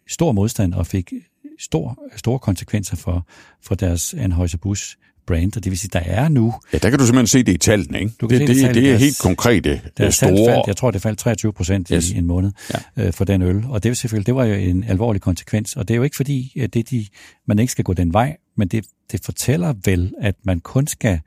[0.09, 1.12] stor modstand og fik
[1.59, 3.27] stor, store konsekvenser for,
[3.62, 4.96] for deres Anheuser Busch
[5.27, 6.55] brand, og det vil sige, der er nu...
[6.72, 8.12] Ja, der kan du simpelthen se det i tallene, ikke?
[8.20, 10.31] Du kan det, se det, det, det er helt konkrete, der store...
[10.31, 12.11] Faldt, jeg tror, det faldt 23 procent yes.
[12.11, 12.53] i en måned
[12.96, 13.07] ja.
[13.07, 15.88] øh, for den øl, og det vil selvfølgelig, det var jo en alvorlig konsekvens, og
[15.88, 17.07] det er jo ikke fordi, at det, de,
[17.46, 21.20] man ikke skal gå den vej, men det, det fortæller vel, at man kun skal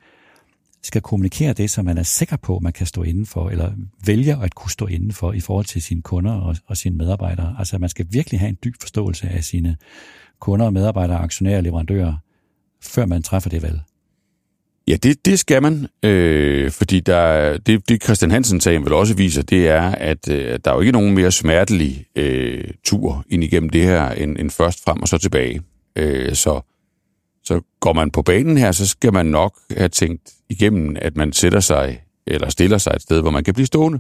[0.86, 3.72] skal kommunikere det, som man er sikker på, man kan stå inden for, eller
[4.06, 7.56] vælger at kunne stå inden for i forhold til sine kunder og, og sine medarbejdere.
[7.60, 9.78] Altså man skal virkelig have en dyb forståelse af sine
[10.40, 12.14] kunder, medarbejdere, aktionærer og leverandører,
[12.82, 13.80] før man træffer det valg.
[14.88, 19.42] Ja, det, det skal man, øh, fordi der, det, det Christian Hansen-sagen vil også viser,
[19.42, 23.70] det er, at øh, der er jo ikke nogen mere smertelig øh, tur ind igennem
[23.70, 25.62] det her, end, end først frem og så tilbage.
[25.96, 26.62] Øh, så
[27.46, 31.34] så går man på banen her, så skal man nok have tænkt igennem, at man
[31.34, 34.00] sætter sig eller stiller sig et sted, hvor man kan blive stående.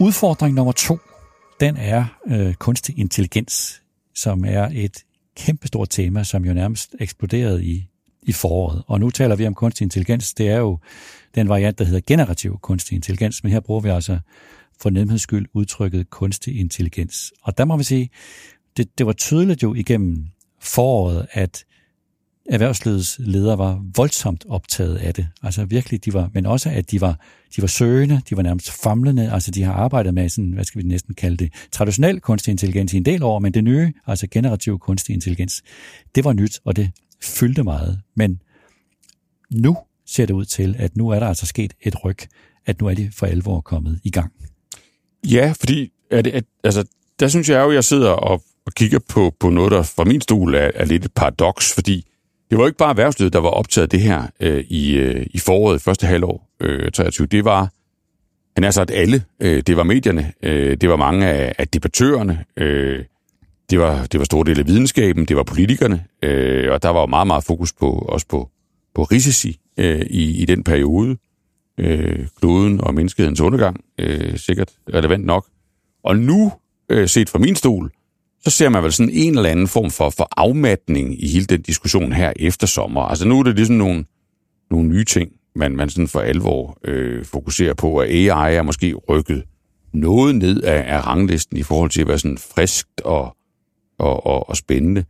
[0.00, 0.98] Udfordring nummer to,
[1.60, 3.82] den er øh, kunstig intelligens,
[4.14, 5.04] som er et
[5.36, 7.86] kæmpestort tema, som jo nærmest eksploderede i,
[8.22, 8.82] i foråret.
[8.86, 10.34] Og nu taler vi om kunstig intelligens.
[10.34, 10.78] Det er jo
[11.34, 14.18] den variant, der hedder generativ kunstig intelligens, men her bruger vi altså
[14.80, 17.32] for nemheds skyld udtrykket kunstig intelligens.
[17.42, 18.10] Og der må vi sige,
[18.76, 20.26] det, det var tydeligt jo igennem
[20.60, 21.64] foråret, at
[22.50, 25.28] erhvervslivets ledere var voldsomt optaget af det.
[25.42, 27.20] Altså virkelig, de var, men også at de var,
[27.56, 30.82] de var søgende, de var nærmest famlende, altså de har arbejdet med sådan, hvad skal
[30.82, 34.26] vi næsten kalde det, traditionel kunstig intelligens i en del år, men det nye, altså
[34.30, 35.62] generativ kunstig intelligens,
[36.14, 36.90] det var nyt, og det
[37.22, 38.00] fyldte meget.
[38.16, 38.40] Men
[39.50, 42.18] nu ser det ud til, at nu er der altså sket et ryg,
[42.66, 44.32] at nu er de for alvor kommet i gang.
[45.30, 46.84] Ja, fordi er det, at, altså,
[47.20, 50.04] der synes jeg jo, at jeg sidder og, og kigger på, på noget, der fra
[50.04, 52.06] min stol er, er lidt et paradoks, fordi
[52.50, 55.82] det var ikke bare erhvervslivet, der var optaget det her øh, i, øh, i foråret,
[55.82, 57.26] første halvår øh, 23.
[57.26, 57.72] Det var,
[58.56, 59.24] han er sagt alle.
[59.40, 63.04] Øh, det var medierne, øh, det var mange af, af debattørerne, øh,
[63.70, 67.00] det var, det var store dele af videnskaben, det var politikerne, øh, og der var
[67.00, 68.50] jo meget, meget fokus på, også på,
[68.94, 71.16] på risici øh, i, i den periode.
[71.78, 75.46] Øh, kloden og menneskehedens undergang, øh, sikkert relevant nok.
[76.04, 76.52] Og nu,
[76.88, 77.90] øh, set fra min stol,
[78.44, 81.62] så ser man vel sådan en eller anden form for, for afmatning i hele den
[81.62, 83.00] diskussion her efter sommer.
[83.00, 84.04] Altså nu er det ligesom nogle,
[84.70, 88.94] nogle nye ting, man, man sådan for alvor øh, fokuserer på, at AI er måske
[88.94, 89.44] rykket
[89.92, 93.36] noget ned af, af ranglisten i forhold til at være sådan friskt og,
[93.98, 95.04] og, og, og spændende.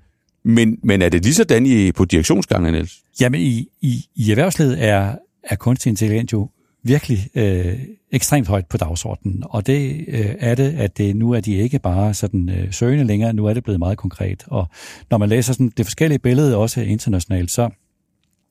[0.44, 2.98] Men, men er det lige sådan i, på direktionsgangen, Niels?
[3.20, 6.48] Jamen, i, i, i erhvervslivet er, er kunstig intelligens jo
[6.84, 7.78] virkelig øh,
[8.12, 9.42] ekstremt højt på dagsordenen.
[9.50, 13.04] Og det øh, er det, at det, nu er de ikke bare sådan øh, søgende
[13.04, 14.44] længere, nu er det blevet meget konkret.
[14.46, 14.68] Og
[15.10, 17.70] når man læser sådan det forskellige billede, også internationalt, så,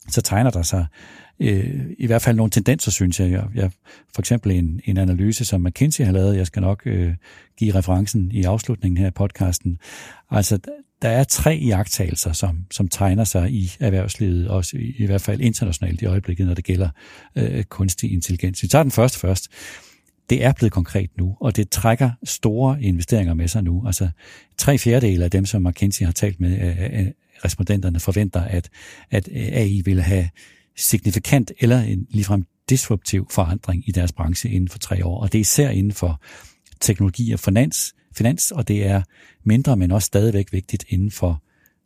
[0.09, 0.85] så tegner der sig
[1.39, 3.31] øh, i hvert fald nogle tendenser, synes jeg.
[3.31, 3.71] jeg, jeg
[4.15, 7.13] for eksempel en, en analyse, som McKinsey har lavet, jeg skal nok øh,
[7.57, 9.77] give referencen i afslutningen her i podcasten.
[10.31, 10.59] Altså,
[11.03, 15.41] der er tre jagttagelser, som, som tegner sig i erhvervslivet, også i, i hvert fald
[15.41, 16.89] internationalt i øjeblikket, når det gælder
[17.35, 18.63] øh, kunstig intelligens.
[18.63, 19.47] Vi tager den første først.
[20.29, 23.83] Det er blevet konkret nu, og det trækker store investeringer med sig nu.
[23.87, 24.09] Altså
[24.57, 27.11] tre fjerdedele af dem, som McKinsey har talt med, øh, øh, øh
[27.45, 28.69] respondenterne forventer, at,
[29.11, 30.29] at øh, AI vil have
[30.77, 35.21] signifikant eller en ligefrem disruptiv forandring i deres branche inden for tre år.
[35.21, 36.21] Og det er især inden for
[36.81, 39.01] teknologi og finans, finans, og det er
[39.43, 41.41] mindre, men også stadigvæk vigtigt inden for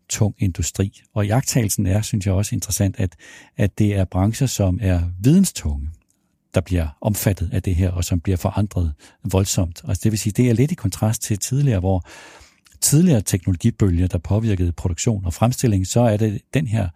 [0.10, 1.02] tung industri.
[1.14, 3.16] Og jagttagelsen er, synes jeg også interessant, at,
[3.58, 5.90] at det er brancher, som er videnstunge,
[6.54, 8.94] der bliver omfattet af det her, og som bliver forandret
[9.32, 9.82] voldsomt.
[9.88, 12.08] Altså det vil sige, det er lidt i kontrast til tidligere, hvor
[12.82, 16.90] tidligere teknologibølger, der påvirkede produktion og fremstilling, så er det den her,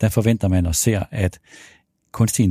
[0.00, 1.38] der forventer man og ser, at
[2.18, 2.44] kunstig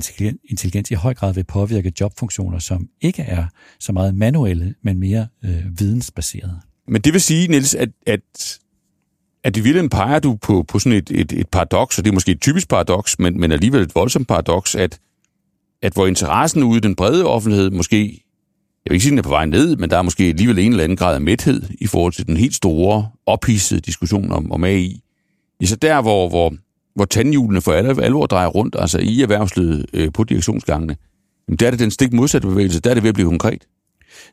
[0.50, 3.46] intelligens i høj grad vil påvirke jobfunktioner, som ikke er
[3.80, 6.60] så meget manuelle, men mere øh, vidensbaserede.
[6.88, 8.60] Men det vil sige, Niels, at, at,
[9.44, 12.14] at i virkeligheden peger du på, på sådan et, et, et paradoks, og det er
[12.14, 15.00] måske et typisk paradoks, men, men alligevel et voldsomt paradoks, at,
[15.82, 18.24] at hvor interessen ude i den brede offentlighed måske,
[18.86, 20.72] jeg vil ikke sige, den er på vej ned, men der er måske alligevel en
[20.72, 24.64] eller anden grad af mæthed i forhold til den helt store, ophidsede diskussion om, om
[24.64, 25.02] AI.
[25.64, 26.54] Så der, hvor, hvor,
[26.98, 30.96] hvor tandhjulene for alle, alvor drejer rundt, altså i erhvervslivet øh, på direktionsgangene,
[31.48, 33.68] jamen der er det den stik modsatte bevægelse, der er det ved at blive konkret.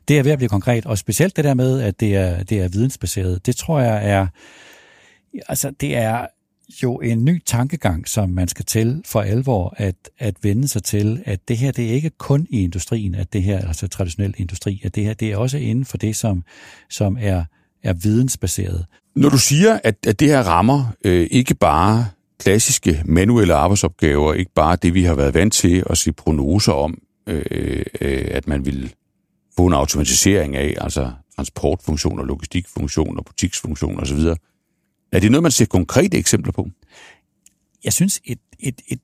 [0.07, 2.59] Det er ved at blive konkret, og specielt det der med, at det er, det
[2.59, 4.27] er vidensbaseret, det tror jeg er,
[5.47, 6.25] altså det er
[6.83, 11.23] jo en ny tankegang, som man skal til for alvor at, at vende sig til,
[11.25, 14.81] at det her, det er ikke kun i industrien, at det her, altså traditionel industri,
[14.83, 16.43] at det her, det er også inden for det, som,
[16.89, 17.43] som er,
[17.83, 18.85] er vidensbaseret.
[19.15, 22.05] Når du siger, at, at det her rammer øh, ikke bare
[22.39, 26.97] klassiske manuelle arbejdsopgaver, ikke bare det, vi har været vant til at se prognoser om,
[27.27, 28.93] øh, øh, at man vil
[29.57, 34.19] få en automatisering af, altså transportfunktioner, logistikfunktioner, butiksfunktioner osv.
[35.11, 36.69] Er det noget, man ser konkrete eksempler på?
[37.83, 38.99] Jeg synes, et, et, et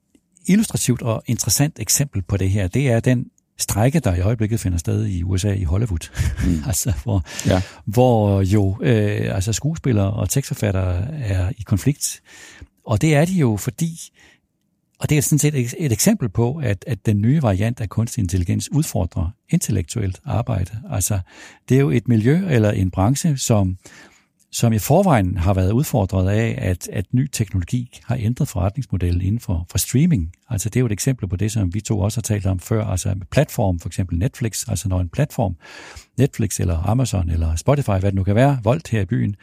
[0.46, 3.26] illustrativt og interessant eksempel på det her, det er den
[3.58, 6.10] strække, der i øjeblikket finder sted i USA i Hollywood.
[6.44, 6.62] Mm.
[6.68, 7.62] altså, hvor, ja.
[7.84, 12.22] hvor jo øh, altså skuespillere og tekstforfattere er i konflikt.
[12.84, 13.98] Og det er de jo, fordi
[15.02, 17.88] og det er sådan set et, et eksempel på, at, at den nye variant af
[17.88, 20.70] kunstig intelligens udfordrer intellektuelt arbejde.
[20.90, 21.20] Altså,
[21.68, 23.76] det er jo et miljø eller en branche, som
[24.52, 29.40] som i forvejen har været udfordret af, at, at ny teknologi har ændret forretningsmodellen inden
[29.40, 30.32] for, for streaming.
[30.50, 32.58] Altså det er jo et eksempel på det, som vi to også har talt om
[32.58, 35.56] før, altså med platform, for eksempel Netflix, altså når en platform,
[36.18, 39.36] Netflix eller Amazon eller Spotify, hvad det nu kan være, voldt her i byen,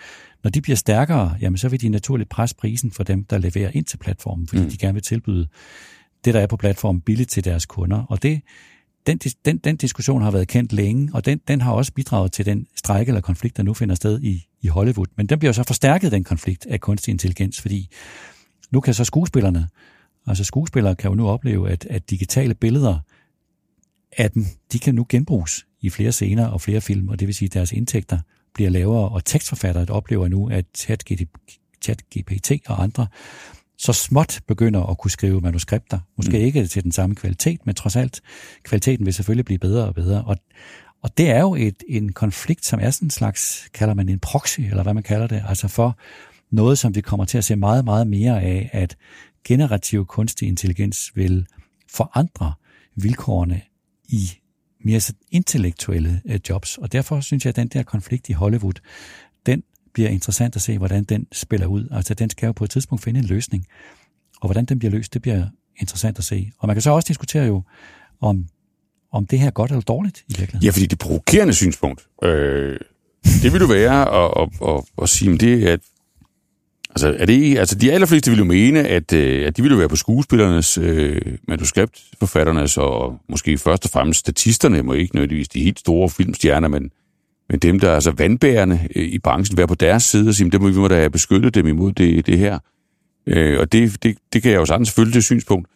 [0.43, 3.71] når de bliver stærkere, jamen så vil de naturligt presse prisen for dem, der leverer
[3.73, 4.69] ind til platformen, fordi mm.
[4.69, 5.47] de gerne vil tilbyde
[6.25, 8.05] det, der er på platformen, billigt til deres kunder.
[8.09, 8.41] Og det,
[9.07, 12.45] den, den, den diskussion har været kendt længe, og den, den har også bidraget til
[12.45, 15.07] den stræk eller konflikt, der nu finder sted i, i Hollywood.
[15.15, 17.89] Men den bliver så forstærket, den konflikt af kunstig intelligens, fordi
[18.71, 19.67] nu kan så skuespillerne,
[20.27, 22.99] altså skuespillere kan jo nu opleve, at, at digitale billeder
[24.17, 27.35] af dem, de kan nu genbruges i flere scener og flere film, og det vil
[27.35, 28.19] sige, at deres indtægter
[28.53, 30.65] bliver lavere, og tekstforfattere oplever nu, at
[31.81, 33.07] ChatGPT og andre
[33.79, 35.99] så småt begynder at kunne skrive manuskripter.
[36.17, 36.43] Måske mm.
[36.43, 38.21] ikke til den samme kvalitet, men trods alt,
[38.63, 40.23] kvaliteten vil selvfølgelig blive bedre og bedre.
[40.23, 40.37] Og,
[41.01, 44.19] og det er jo et, en konflikt, som er sådan en slags, kalder man en
[44.19, 45.97] proxy, eller hvad man kalder det, altså for
[46.51, 48.97] noget, som vi kommer til at se meget, meget mere af, at
[49.45, 51.45] generativ kunstig intelligens vil
[51.91, 52.53] forandre
[52.95, 53.61] vilkårene
[54.07, 54.31] i
[54.85, 56.77] mere intellektuelle øh, jobs.
[56.77, 58.73] Og derfor synes jeg, at den der konflikt i Hollywood,
[59.93, 61.87] bliver interessant at se, hvordan den spiller ud.
[61.91, 63.65] Altså, den skal jo på et tidspunkt finde en løsning.
[64.41, 65.45] Og hvordan den bliver løst, det bliver
[65.77, 66.51] interessant at se.
[66.59, 67.63] Og man kan så også diskutere jo,
[68.21, 68.45] om,
[69.11, 70.65] om det her er godt eller dårligt i virkeligheden.
[70.65, 72.79] Ja, fordi det provokerende synspunkt, øh,
[73.43, 75.79] det vil du være at, at, at, at sige, at det er, at
[76.89, 79.77] Altså, er det, altså de allerfleste vil jo mene, at, øh, at de vil jo
[79.77, 85.63] være på skuespillernes, øh, manuskriptforfatternes og måske først og fremmest statisterne, må ikke nødvendigvis de
[85.63, 86.91] helt store filmstjerner, men
[87.49, 90.49] men dem, der er altså vandbærende øh, i branchen, være på deres side og sige,
[90.49, 92.59] dem, vi må da beskytte dem imod det, det her.
[93.27, 95.69] Øh, og det, det, det kan jeg jo sagtens følge det synspunkt.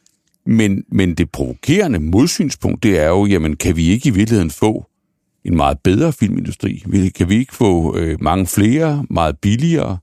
[0.46, 4.86] Men, men det provokerende modsynspunkt, det er jo, jamen kan vi ikke i virkeligheden få
[5.46, 6.84] en meget bedre filmindustri?
[7.16, 9.98] Kan vi ikke få øh, mange flere, meget billigere,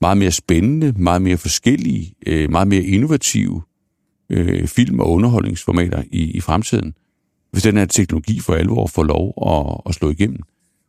[0.00, 3.62] meget mere spændende, meget mere forskellige, øh, meget mere innovative
[4.30, 6.94] øh, film- og underholdningsformater i, i fremtiden?
[7.52, 10.40] Hvis den her teknologi for alvor får lov at, at slå igennem.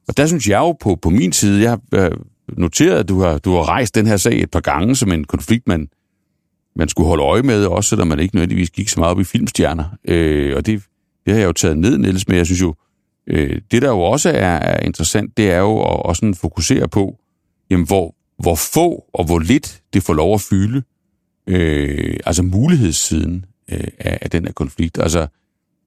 [0.07, 2.11] Og der synes jeg jo på, på min side, jeg har øh,
[2.57, 5.23] noteret, at du har, du har rejst den her sag et par gange som en
[5.23, 5.89] konflikt, man,
[6.75, 9.23] man skulle holde øje med, også selvom man ikke nødvendigvis gik så meget op i
[9.23, 9.85] filmstjerner.
[10.07, 10.83] Øh, og det,
[11.25, 12.75] det har jeg jo taget ned, Niels, men jeg synes jo,
[13.27, 16.87] øh, det der jo også er, er interessant, det er jo at, at sådan fokusere
[16.87, 17.17] på,
[17.69, 20.83] jamen, hvor, hvor få og hvor lidt det får lov at fylde,
[21.47, 24.97] øh, altså mulighedssiden øh, af, af den her konflikt.
[24.99, 25.27] Altså,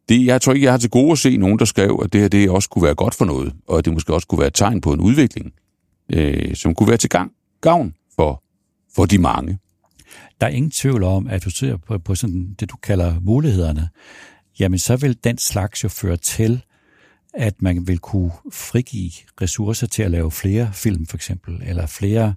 [0.08, 2.20] det, jeg tror ikke, jeg har til gode at se nogen, der skrev, at det
[2.20, 4.48] her det også kunne være godt for noget, og at det måske også kunne være
[4.48, 5.52] et tegn på en udvikling,
[6.12, 8.42] øh, som kunne være til gang, gavn for,
[8.94, 9.58] for de mange.
[10.40, 13.88] Der er ingen tvivl om, at du ser på, på sådan det, du kalder mulighederne,
[14.60, 16.62] jamen så vil den slags jo føre til,
[17.34, 19.10] at man vil kunne frigive
[19.42, 22.34] ressourcer til at lave flere film, for eksempel, eller flere,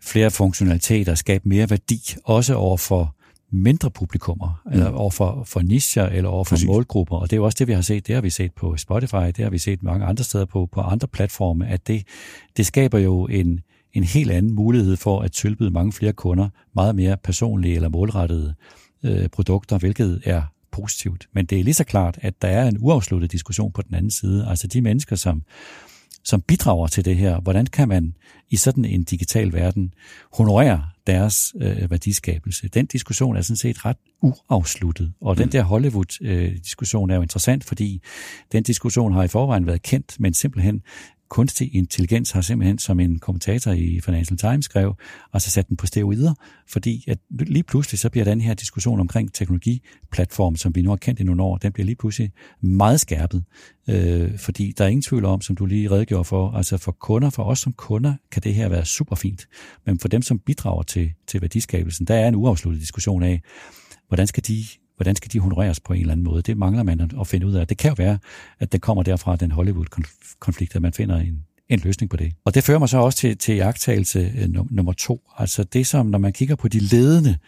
[0.00, 3.16] flere funktionaliteter, skabe mere værdi, også over for
[3.52, 4.72] mindre publikummer, mm.
[4.72, 6.66] eller over for, for nischer, eller over for Præcis.
[6.66, 7.16] målgrupper.
[7.16, 8.06] Og det er jo også det, vi har set.
[8.06, 10.80] Det har vi set på Spotify, det har vi set mange andre steder på, på
[10.80, 12.06] andre platforme, at det,
[12.56, 13.60] det skaber jo en,
[13.92, 18.54] en helt anden mulighed for at tilbyde mange flere kunder meget mere personlige eller målrettede
[19.04, 21.28] øh, produkter, hvilket er positivt.
[21.32, 24.10] Men det er lige så klart, at der er en uafsluttet diskussion på den anden
[24.10, 24.46] side.
[24.48, 25.42] Altså de mennesker, som,
[26.24, 28.14] som bidrager til det her, hvordan kan man
[28.50, 29.94] i sådan en digital verden
[30.32, 32.68] honorere deres øh, værdiskabelse.
[32.68, 35.50] Den diskussion er sådan set ret uafsluttet, og den mm.
[35.50, 38.02] der Hollywood-diskussion øh, er jo interessant, fordi
[38.52, 40.82] den diskussion har i forvejen været kendt, men simpelthen
[41.32, 44.94] kunstig intelligens har simpelthen, som en kommentator i Financial Times skrev,
[45.32, 46.34] altså sat den på steroider,
[46.68, 50.96] fordi at lige pludselig så bliver den her diskussion omkring teknologiplatform, som vi nu har
[50.96, 53.44] kendt i nogle år, den bliver lige pludselig meget skærpet,
[53.88, 57.30] øh, fordi der er ingen tvivl om, som du lige redegjorde for, altså for kunder,
[57.30, 59.48] for os som kunder, kan det her være super fint,
[59.86, 63.42] men for dem, som bidrager til, til værdiskabelsen, der er en uafsluttet diskussion af,
[64.08, 64.64] hvordan skal de
[64.96, 66.42] hvordan skal de honoreres på en eller anden måde?
[66.42, 67.66] Det mangler man at finde ud af.
[67.66, 68.18] Det kan jo være,
[68.58, 72.32] at det kommer derfra, den Hollywood-konflikt, at man finder en, en løsning på det.
[72.44, 75.20] Og det fører mig så også til, til jagttagelse øh, nummer to.
[75.38, 77.38] Altså det som, når man kigger på de ledende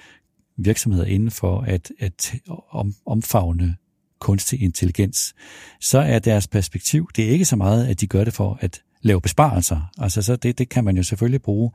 [0.57, 2.35] virksomheder inden for at, at
[2.70, 3.76] om, omfavne
[4.18, 5.35] kunstig intelligens,
[5.80, 8.83] så er deres perspektiv, det er ikke så meget, at de gør det for at
[9.02, 9.90] lave besparelser.
[9.98, 11.70] Altså så det, det kan man jo selvfølgelig bruge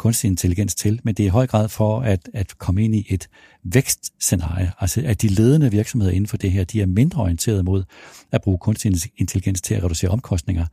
[0.00, 3.06] kunstig intelligens til, men det er i høj grad for at, at komme ind i
[3.08, 3.28] et
[3.64, 4.72] vækstscenarie.
[4.80, 7.84] Altså at de ledende virksomheder inden for det her, de er mindre orienteret mod
[8.32, 10.66] at bruge kunstig intelligens til at reducere omkostninger.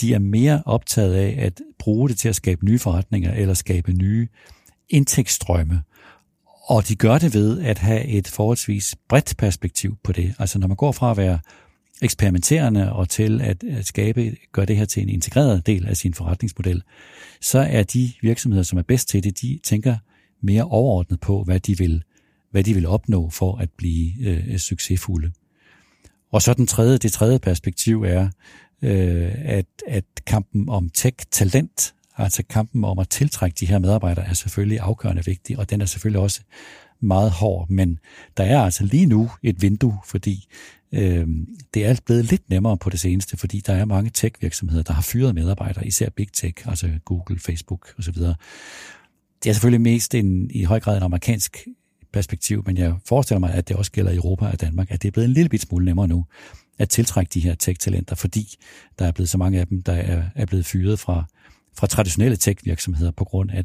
[0.00, 3.92] De er mere optaget af at bruge det til at skabe nye forretninger eller skabe
[3.92, 4.28] nye
[4.88, 5.82] indtægtsstrømme.
[6.66, 10.34] Og de gør det ved at have et forholdsvis bredt perspektiv på det.
[10.38, 11.38] Altså når man går fra at være
[12.02, 16.14] eksperimenterende og til at, at skabe, gøre det her til en integreret del af sin
[16.14, 16.82] forretningsmodel,
[17.40, 19.96] så er de virksomheder, som er bedst til det, de tænker
[20.42, 22.02] mere overordnet på, hvad de vil,
[22.50, 25.32] hvad de vil opnå for at blive øh, succesfulde.
[26.32, 28.28] Og så den tredje, det tredje perspektiv er,
[28.82, 34.32] øh, at, at kampen om tech-talent, altså kampen om at tiltrække de her medarbejdere, er
[34.32, 36.40] selvfølgelig afgørende vigtig, og den er selvfølgelig også
[37.00, 37.98] meget hård, men
[38.36, 40.46] der er altså lige nu et vindue, fordi
[40.92, 41.26] øh,
[41.74, 45.02] det er blevet lidt nemmere på det seneste, fordi der er mange tech-virksomheder, der har
[45.02, 48.14] fyret medarbejdere, især big tech, altså Google, Facebook osv.
[49.42, 51.58] Det er selvfølgelig mest en, i høj grad en amerikansk
[52.12, 55.08] perspektiv, men jeg forestiller mig, at det også gælder i Europa og Danmark, at det
[55.08, 56.24] er blevet en lille bit smule nemmere nu
[56.78, 58.56] at tiltrække de her tech-talenter, fordi
[58.98, 61.24] der er blevet så mange af dem, der er, er blevet fyret fra,
[61.78, 63.64] fra traditionelle tech-virksomheder på grund af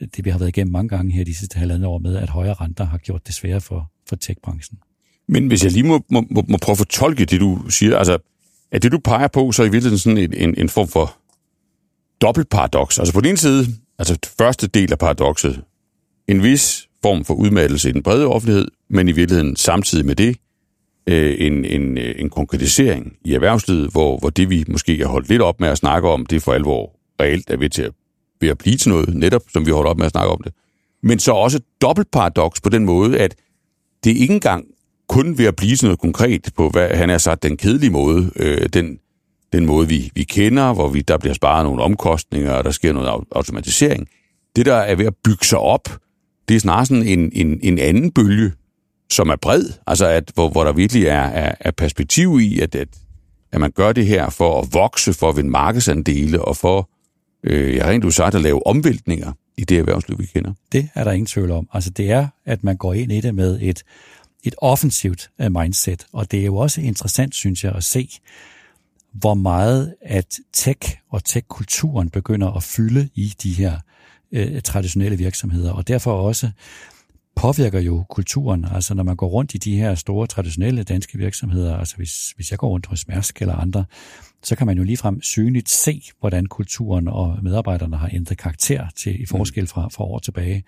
[0.00, 2.54] det, vi har været igennem mange gange her de sidste halvandet år med, at højere
[2.54, 4.78] renter har gjort det sværere for, for tech-branchen.
[5.28, 8.18] Men hvis jeg lige må, må, må prøve at fortolke det, du siger, altså
[8.72, 11.16] er det, du peger på, så i virkeligheden sådan en, en, en form for
[12.20, 12.98] dobbeltparadox?
[12.98, 13.66] Altså på den ene side,
[13.98, 15.62] altså første del af paradokset,
[16.28, 20.36] en vis form for udmattelse i den brede offentlighed, men i virkeligheden samtidig med det,
[21.06, 25.28] øh, en, en, øh, en konkretisering i erhvervslivet, hvor, hvor det vi måske har holdt
[25.28, 27.92] lidt op med at snakke om, det for alvor reelt er ved til at,
[28.40, 30.52] ved at blive til noget, netop som vi holdt op med at snakke om det.
[31.02, 33.34] Men så også dobbelt paradoks på den måde, at
[34.04, 34.64] det ikke engang
[35.08, 38.30] kun ved at blive sådan noget konkret på, hvad han har sagt, den kedelige måde,
[38.36, 38.98] øh, den,
[39.52, 42.92] den måde, vi, vi kender, hvor vi, der bliver sparet nogle omkostninger, og der sker
[42.92, 44.08] noget automatisering.
[44.56, 45.88] Det, der er ved at bygge sig op,
[46.48, 48.52] det er snarere sådan en, en, en anden bølge,
[49.10, 52.74] som er bred, altså at, hvor, hvor der virkelig er, er, er perspektiv i, at,
[52.74, 52.88] at,
[53.52, 56.90] at man gør det her for at vokse, for at vinde markedsandele, og for,
[57.44, 60.52] øh, jeg har rent sagt, at lave omvæltninger i det erhvervsliv, vi kender.
[60.72, 61.68] Det er der ingen tvivl om.
[61.72, 63.82] Altså det er, at man går ind i det med et,
[64.44, 68.08] et offensivt uh, mindset, og det er jo også interessant, synes jeg, at se,
[69.12, 73.78] hvor meget at tech og tech-kulturen begynder at fylde i de her
[74.32, 76.50] øh, traditionelle virksomheder, og derfor også
[77.36, 78.64] påvirker jo kulturen.
[78.64, 82.50] Altså når man går rundt i de her store traditionelle danske virksomheder, altså hvis, hvis
[82.50, 83.84] jeg går rundt hos Mærsk eller andre,
[84.42, 89.22] så kan man jo ligefrem synligt se, hvordan kulturen og medarbejderne har ændret karakter til
[89.22, 90.64] i forskel fra, fra år tilbage.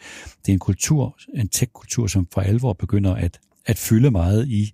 [0.46, 3.38] Det er en kultur, en tech-kultur, som for alvor begynder at,
[3.70, 4.72] at fylde meget i,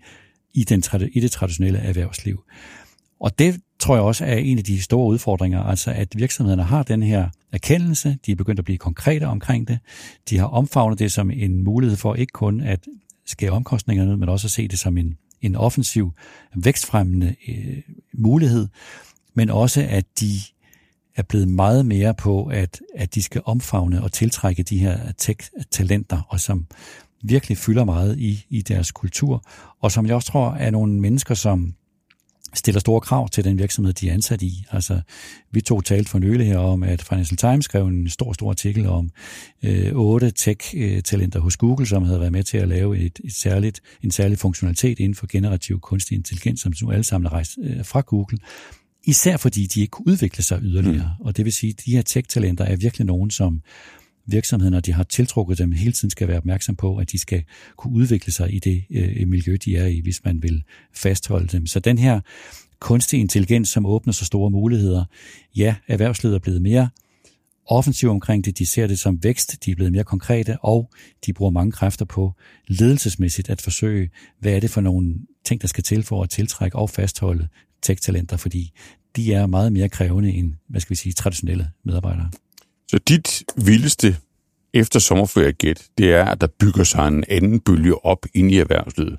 [0.55, 0.83] i, den,
[1.13, 2.43] i det traditionelle erhvervsliv.
[3.21, 6.83] Og det tror jeg også er en af de store udfordringer, altså at virksomhederne har
[6.83, 9.79] den her erkendelse, de er begyndt at blive konkrete omkring det,
[10.31, 12.87] de har omfavnet det som en mulighed for ikke kun at
[13.27, 16.13] skære omkostningerne ned, men også at se det som en, en offensiv,
[16.55, 17.83] vækstfremmende øh,
[18.15, 18.69] mulighed,
[19.35, 20.33] men også at de
[21.17, 26.27] er blevet meget mere på, at, at de skal omfavne og tiltrække de her tech-talenter,
[26.29, 26.67] og som
[27.23, 29.45] virkelig fylder meget i, i deres kultur,
[29.81, 31.75] og som jeg også tror er nogle mennesker, som
[32.55, 34.65] stiller store krav til den virksomhed, de er ansat i.
[34.71, 35.01] Altså,
[35.53, 38.87] vi tog talt for nylig her om, at Financial Times skrev en stor, stor artikel
[38.87, 39.11] om
[39.63, 43.81] øh, otte tech-talenter hos Google, som havde været med til at lave et, et særligt,
[44.03, 47.85] en særlig funktionalitet inden for generativ kunstig intelligens, som nu alle sammen er rejst øh,
[47.85, 48.39] fra Google.
[49.05, 51.17] Især fordi de ikke kunne udvikle sig yderligere.
[51.19, 51.27] Mm.
[51.27, 53.61] Og det vil sige, at de her tech-talenter er virkelig nogen, som
[54.27, 57.45] virksomheder, når de har tiltrukket dem, hele tiden skal være opmærksom på, at de skal
[57.77, 60.63] kunne udvikle sig i det øh, miljø, de er i, hvis man vil
[60.95, 61.67] fastholde dem.
[61.67, 62.21] Så den her
[62.81, 65.05] kunstig intelligens, som åbner så store muligheder,
[65.57, 66.89] ja, erhvervslivet er blevet mere
[67.67, 70.91] offensiv omkring det, de ser det som vækst, de er blevet mere konkrete, og
[71.27, 72.33] de bruger mange kræfter på
[72.69, 74.11] ledelsesmæssigt at forsøge,
[74.41, 75.15] hvad er det for nogle
[75.45, 77.49] ting, der skal til for at tiltrække og fastholde
[77.83, 78.73] tech-talenter, fordi
[79.17, 82.31] de er meget mere krævende end, hvad skal vi sige, traditionelle medarbejdere.
[82.89, 84.17] Så dit vildeste
[84.75, 88.59] efter sommerferie gæt, det er, at der bygger sig en anden bølge op ind i
[88.59, 89.19] erhvervslivet,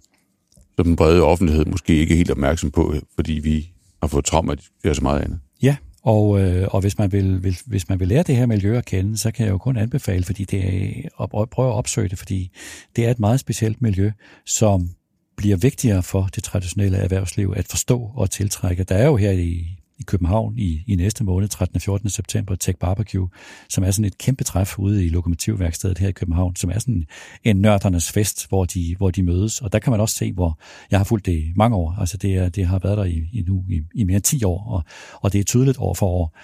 [0.75, 4.55] som den brede offentlighed måske ikke er helt opmærksom på, fordi vi har fået trauma
[4.83, 5.39] af så meget andet.
[5.61, 8.77] Ja, og, øh, og hvis, man vil, vil, hvis man vil lære det her miljø
[8.77, 12.09] at kende, så kan jeg jo kun anbefale, fordi det er, at prøve at opsøge
[12.09, 12.51] det, fordi
[12.95, 14.11] det er et meget specielt miljø,
[14.45, 14.89] som
[15.37, 18.83] bliver vigtigere for det traditionelle erhvervsliv at forstå og tiltrække.
[18.83, 21.75] Der er jo her i i København i, i næste måned, 13.
[21.75, 22.09] og 14.
[22.09, 23.29] september, Tech Barbecue,
[23.69, 27.07] som er sådan et kæmpe træf ude i lokomotivværkstedet her i København, som er sådan
[27.43, 29.61] en nørdernes fest, hvor de, hvor de mødes.
[29.61, 30.59] Og der kan man også se, hvor
[30.91, 31.95] jeg har fulgt det i mange år.
[31.99, 34.43] Altså det, er, det har været der i, i nu i, i mere end 10
[34.43, 34.83] år, og,
[35.21, 36.37] og det er tydeligt år for år,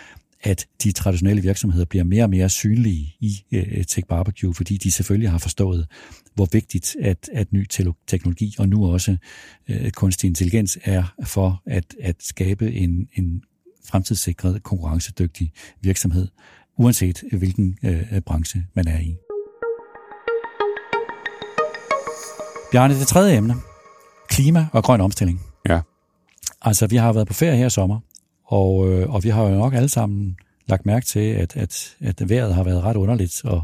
[0.43, 4.91] at de traditionelle virksomheder bliver mere og mere synlige i uh, Tech Barbecue, fordi de
[4.91, 5.87] selvfølgelig har forstået,
[6.35, 7.67] hvor vigtigt at, at ny
[8.07, 9.17] teknologi og nu også
[9.69, 13.43] uh, kunstig intelligens er for at, at skabe en, en
[13.89, 16.27] fremtidssikret, konkurrencedygtig virksomhed,
[16.77, 19.15] uanset hvilken uh, branche man er i.
[22.71, 23.55] Bjarne, det tredje emne.
[24.29, 25.41] Klima og grøn omstilling.
[25.69, 25.81] Ja.
[26.61, 27.99] Altså, vi har været på ferie her i sommer,
[28.53, 30.37] og, øh, og vi har jo nok alle sammen
[30.67, 33.63] lagt mærke til, at, at, at vejret har været ret underligt, og,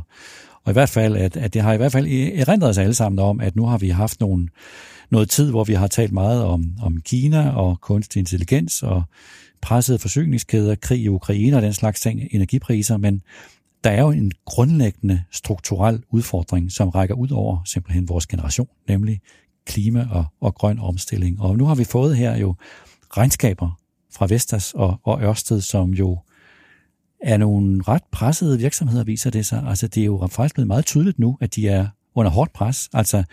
[0.64, 2.94] og i hvert fald, at, at det har i hvert fald e- erindret os alle
[2.94, 4.48] sammen om, at nu har vi haft nogle,
[5.10, 9.04] noget tid, hvor vi har talt meget om, om Kina og kunstig intelligens og
[9.62, 13.22] pressede forsyningskæder, krig i Ukraine og den slags ting, energipriser, men
[13.84, 19.20] der er jo en grundlæggende strukturel udfordring, som rækker ud over simpelthen vores generation, nemlig
[19.66, 21.42] klima og, og grøn omstilling.
[21.42, 22.56] Og nu har vi fået her jo
[23.18, 23.79] regnskaber
[24.14, 26.20] fra Vestas og, og Ørsted, som jo
[27.22, 29.64] er nogle ret pressede virksomheder, viser det sig.
[29.68, 32.90] Altså det er jo faktisk blevet meget tydeligt nu, at de er under hårdt pres.
[32.94, 33.24] Altså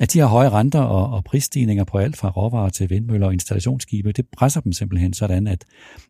[0.00, 3.32] at de har høje renter og, og prisstigninger på alt fra råvarer til vindmøller og
[3.32, 5.64] installationsskibe, det presser dem simpelthen sådan, at,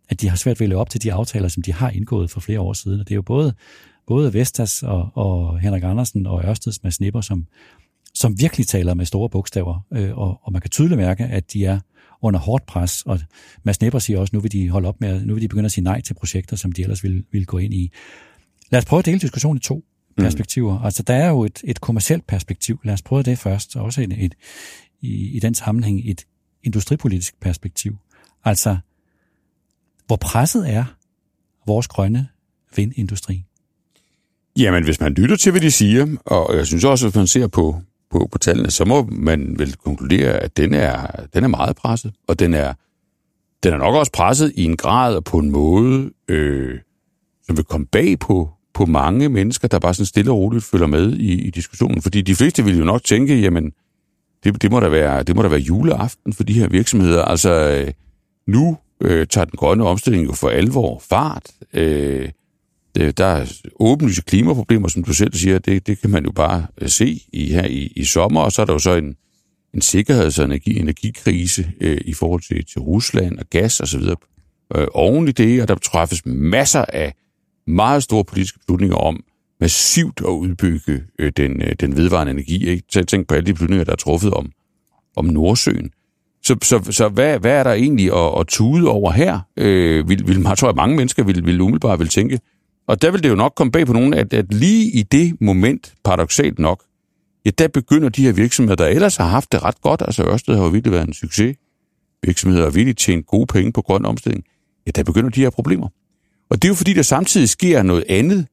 [0.09, 2.31] at de har svært ved at leve op til de aftaler, som de har indgået
[2.31, 3.01] for flere år siden.
[3.01, 3.55] Og det er jo både,
[4.07, 7.47] både Vestas og, og Henrik Andersen og Ørsteds med Snipper, som,
[8.15, 11.65] som virkelig taler med store bogstaver, øh, og, og man kan tydeligt mærke, at de
[11.65, 11.81] er
[12.25, 13.21] under hårdt pres, og
[13.63, 15.73] Mads Nepper siger også, nu vil de holde op med, nu vil de begynde at
[15.73, 17.93] sige nej til projekter, som de ellers ville, ville gå ind i.
[18.71, 20.25] Lad os prøve at dele diskussionen i to mm.
[20.25, 20.79] perspektiver.
[20.79, 20.85] Mm.
[20.85, 22.81] Altså, der er jo et, et kommersielt perspektiv.
[22.85, 24.35] Lad os prøve det først, og også et, et,
[25.01, 26.25] i, i den sammenhæng et
[26.63, 27.97] industripolitisk perspektiv.
[28.45, 28.77] Altså,
[30.07, 30.85] hvor presset er
[31.67, 32.29] vores grønne
[32.77, 33.45] vindindustri?
[34.59, 37.47] Jamen, hvis man lytter til, hvad de siger, og jeg synes også, hvis man ser
[37.47, 37.81] på,
[38.15, 42.13] på, på tallene, så må man vel konkludere, at den er, den er meget presset,
[42.29, 42.73] og den er,
[43.63, 46.79] den er nok også presset i en grad og på en måde, øh,
[47.47, 50.87] som vil komme bag på, på mange mennesker, der bare sådan stille og roligt følger
[50.87, 52.03] med i, i diskussionen.
[52.03, 53.73] Fordi de fleste vil jo nok tænke, jamen,
[54.45, 57.25] det, det, må da være, det må da være juleaften for de her virksomheder.
[57.25, 57.93] Altså, øh,
[58.47, 61.51] nu øh, tager den grønne omstilling jo for alvor fart.
[61.73, 62.29] Øh,
[62.99, 66.67] Øh, der er åbenlyse klimaproblemer, som du selv siger, det, det kan man jo bare
[66.81, 69.17] øh, se i, her i, i sommer, og så er der jo så en,
[69.75, 74.03] en sikkerheds- og energi, energikrise øh, i forhold til, til Rusland og gas osv.
[74.77, 77.15] Øh, oven i det, og der træffes masser af
[77.67, 79.25] meget store politiske beslutninger om
[79.61, 82.69] massivt at udbygge øh, den, øh, den vedvarende energi.
[82.69, 83.05] Ikke?
[83.07, 84.51] Tænk på alle de beslutninger, der er truffet om,
[85.17, 85.91] om Nordsøen.
[86.43, 89.41] Så, så, så hvad, hvad er der egentlig at, at tude over her?
[89.57, 92.41] Øh, vil, vil, jeg tror, at mange mennesker vil, vil umiddelbart vil tænke,
[92.87, 95.41] og der vil det jo nok komme bag på nogen, at, at lige i det
[95.41, 96.85] moment, paradoxalt nok,
[97.45, 100.57] ja, der begynder de her virksomheder, der ellers har haft det ret godt, altså Ørsted
[100.57, 101.57] har jo virkelig været en succes,
[102.23, 104.45] virksomheder har virkelig tjent gode penge på grøn omstilling,
[104.87, 105.89] ja, der begynder de her problemer.
[106.51, 108.47] Og det er jo fordi, der samtidig sker noget andet,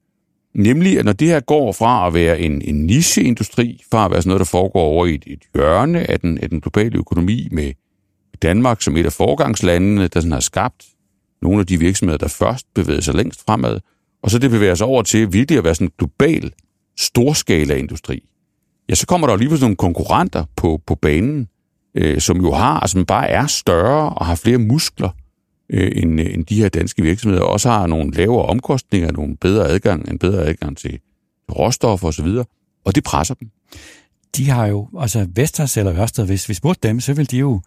[0.55, 4.21] nemlig at når det her går fra at være en, en nicheindustri, fra at være
[4.21, 7.47] sådan noget, der foregår over i et, et hjørne af den, af den globale økonomi
[7.51, 7.73] med
[8.41, 10.85] Danmark som et af forgangslandene, der sådan har skabt
[11.41, 13.79] nogle af de virksomheder, der først bevægede sig længst fremad,
[14.23, 16.51] og så det bevæger sig over til virkelig at være sådan en global,
[16.97, 18.23] storskala industri,
[18.89, 21.47] ja, så kommer der jo lige nogle konkurrenter på, på banen,
[21.95, 25.09] øh, som jo har, altså bare er større og har flere muskler
[25.69, 29.67] øh, end, øh, end de her danske virksomheder, også har nogle lavere omkostninger, nogle bedre
[29.67, 30.99] adgang, en bedre adgang til
[31.51, 32.27] råstoffer osv.,
[32.85, 33.49] og det presser dem.
[34.37, 37.61] De har jo, altså Vestas eller Ørsted, hvis vi spurgte dem, så vil de jo,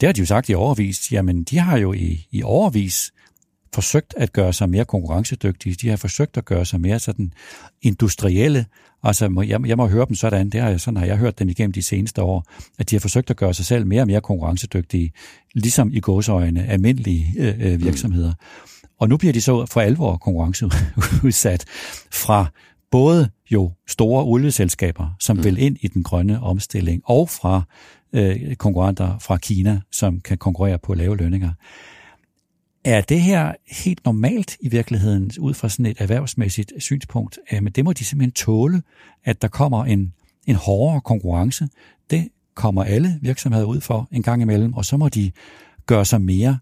[0.00, 3.12] det har de jo sagt i overvis, jamen de har jo i, i overvis
[3.74, 5.74] forsøgt at gøre sig mere konkurrencedygtige.
[5.74, 7.32] De har forsøgt at gøre sig mere sådan
[7.82, 8.66] industrielle.
[9.02, 11.48] Altså, jeg, jeg må høre dem sådan, det har jeg, sådan har jeg hørt dem
[11.48, 12.46] igennem de seneste år,
[12.78, 15.12] at de har forsøgt at gøre sig selv mere og mere konkurrencedygtige,
[15.54, 18.30] ligesom i gåsøjne almindelige øh, øh, virksomheder.
[18.30, 18.88] Mm.
[19.00, 21.64] Og nu bliver de så for alvor konkurrenceudsat
[22.12, 22.46] fra
[22.90, 25.44] både jo store olieselskaber, som mm.
[25.44, 27.62] vil ind i den grønne omstilling, og fra
[28.12, 31.50] øh, konkurrenter fra Kina, som kan konkurrere på lave lønninger.
[32.84, 37.38] Er det her helt normalt i virkeligheden, ud fra sådan et erhvervsmæssigt synspunkt?
[37.52, 38.82] Men det må de simpelthen tåle,
[39.24, 40.12] at der kommer en,
[40.46, 41.68] en hårdere konkurrence.
[42.10, 45.32] Det kommer alle virksomheder ud for en gang imellem, og så må de
[45.86, 46.58] gøre sig mere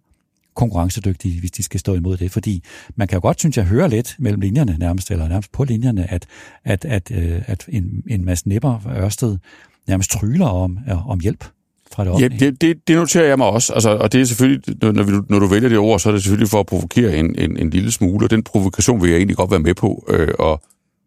[0.54, 2.30] konkurrencedygtige, hvis de skal stå imod det.
[2.30, 2.62] Fordi
[2.96, 6.10] man kan jo godt, synes jeg, høre lidt mellem linjerne nærmest, eller nærmest på linjerne,
[6.10, 6.26] at,
[6.64, 9.38] at, at, øh, at en, en masse nipper Ørsted
[9.88, 11.44] nærmest tryller om, om hjælp
[11.94, 12.44] fra det offentlige?
[12.44, 13.72] Ja, det, det, det noterer jeg mig også.
[13.72, 16.22] Altså, og det er selvfølgelig, når, vi, når du vælger det ord, så er det
[16.22, 19.36] selvfølgelig for at provokere en, en, en lille smule, og den provokation vil jeg egentlig
[19.36, 20.04] godt være med på.
[20.08, 20.62] Øh, og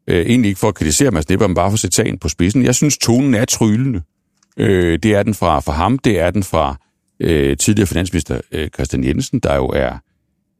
[0.07, 2.29] øh, egentlig ikke for at kritisere Mads Nipper, men bare for at sætte sagen på
[2.29, 2.65] spidsen.
[2.65, 4.01] Jeg synes, tonen er tryllende.
[4.57, 6.75] Øh, det er den fra, fra ham, det er den fra
[7.19, 9.97] øh, tidligere finansminister øh, Christian Jensen, der jo er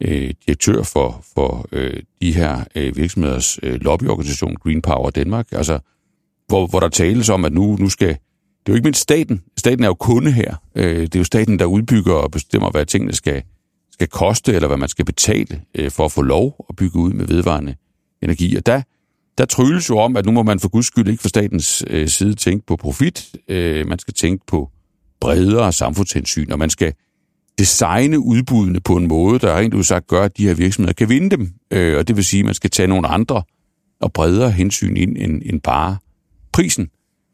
[0.01, 5.79] øh, direktør for, for øh, de her øh, virksomheders øh, lobbyorganisation Green Power Danmark, altså
[6.47, 8.17] hvor, hvor der tales om, at nu, nu skal
[8.65, 9.41] det er jo ikke mindst staten.
[9.57, 10.55] Staten er jo kunde her.
[10.75, 13.43] Øh, det er jo staten, der udbygger og bestemmer, hvad tingene skal,
[13.91, 17.13] skal koste, eller hvad man skal betale øh, for at få lov at bygge ud
[17.13, 17.75] med vedvarende
[18.21, 18.55] energi.
[18.55, 18.81] Og der,
[19.37, 22.07] der trylles jo om, at nu må man for guds skyld ikke fra statens øh,
[22.07, 23.35] side tænke på profit.
[23.47, 24.69] Øh, man skal tænke på
[25.19, 26.93] bredere samfundshensyn, og man skal
[27.57, 31.29] designe udbudene på en måde, der rent udsagt gør, at de her virksomheder kan vinde
[31.29, 31.53] dem.
[31.71, 33.43] Øh, og det vil sige, at man skal tage nogle andre
[34.01, 35.97] og bredere hensyn ind end, end bare
[36.51, 36.89] prisen.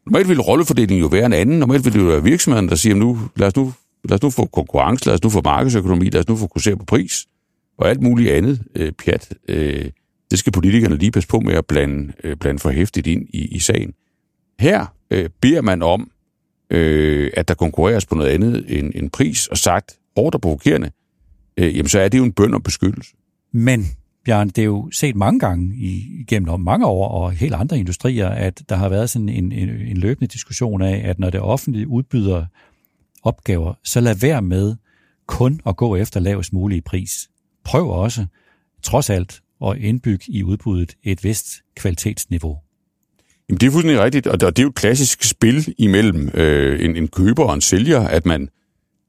[0.06, 1.58] Normalt vil rollefordelingen jo være en anden.
[1.58, 3.72] Normalt vil det jo være virksomheden, der siger, nu, lad, os nu,
[4.04, 6.84] lad os nu få konkurrence, lad os nu få markedsøkonomi, lad os nu fokusere på
[6.84, 7.26] pris
[7.78, 9.34] og alt muligt andet øh, pjat.
[9.48, 9.90] Øh,
[10.30, 13.46] det skal politikerne lige passe på med at blande, øh, blande for hæftigt ind i,
[13.46, 13.94] i sagen.
[14.58, 16.10] Her øh, beder man om,
[16.70, 20.90] øh, at der konkurreres på noget andet end, end pris, og sagt hårdt og provokerende,
[21.56, 23.14] øh, jamen så er det jo en bøn om beskyttelse.
[23.52, 23.86] Men
[24.24, 28.28] Bjørn, det er jo set mange gange i, gennem mange år og helt andre industrier,
[28.28, 31.88] at der har været sådan en, en, en løbende diskussion af, at når det offentlige
[31.88, 32.46] udbyder
[33.22, 34.76] opgaver, så lad være med
[35.26, 37.30] kun at gå efter lavest mulige pris.
[37.64, 38.26] Prøv også,
[38.82, 42.58] trods alt, at indbygge i udbuddet et vist kvalitetsniveau.
[43.48, 46.96] Jamen, det er fuldstændig rigtigt, og det er jo et klassisk spil imellem øh, en,
[46.96, 48.48] en køber og en sælger, at man,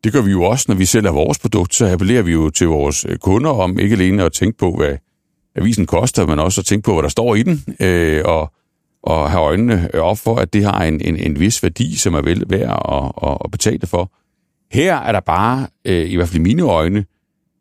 [0.04, 2.68] det gør vi jo også, når vi sælger vores produkt, så appellerer vi jo til
[2.68, 4.98] vores øh, kunder om ikke alene at tænke på, hvad
[5.56, 8.54] avisen koster, men også at tænke på, hvad der står i den, øh, og,
[9.04, 12.14] og have øjnene øh, op for, at det har en, en, en vis værdi, som
[12.14, 14.12] er vel værd at, at, at betale for.
[14.72, 17.06] Her er der bare, øh, i hvert fald i mine øjne,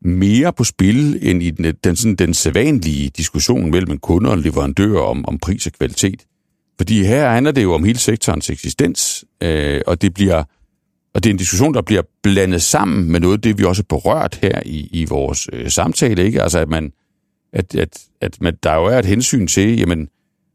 [0.05, 5.03] mere på spil end i den, den, sådan, den sædvanlige diskussion mellem kunder og leverandører
[5.03, 6.27] om, om pris og kvalitet.
[6.79, 10.45] Fordi her handler det jo om hele sektorens eksistens, øh, og det bliver
[11.15, 13.83] og det er en diskussion, der bliver blandet sammen med noget af det, vi også
[13.83, 16.25] har berørt her i, i vores øh, samtale.
[16.25, 16.43] Ikke?
[16.43, 16.93] Altså, at, man,
[17.53, 20.09] at, at, at man, der jo er et hensyn til, jamen,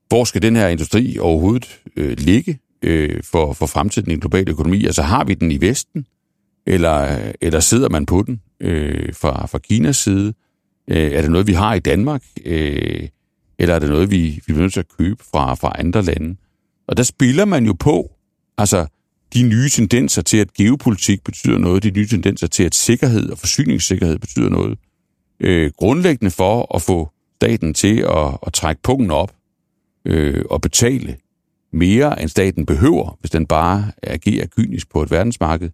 [0.07, 4.51] hvor skal den her industri overhovedet øh, ligge øh, for, for fremtiden i den globale
[4.51, 4.85] økonomi?
[4.85, 6.05] Altså, har vi den i Vesten,
[6.67, 10.33] eller, eller sidder man på den øh, fra, fra Kinas side?
[10.87, 12.23] Øh, er det noget, vi har i Danmark?
[12.45, 13.07] Øh,
[13.59, 16.35] eller er det noget, vi, vi bliver nødt til at købe fra, fra andre lande?
[16.87, 18.11] Og der spiller man jo på,
[18.57, 18.87] altså
[19.33, 23.37] de nye tendenser til, at geopolitik betyder noget, de nye tendenser til, at sikkerhed og
[23.37, 24.77] forsyningssikkerhed betyder noget.
[25.39, 29.35] Øh, grundlæggende for at få staten til at, at trække punkten op
[30.05, 31.17] øh, og betale
[31.73, 35.69] mere, end staten behøver, hvis den bare agerer kynisk på et verdensmarked,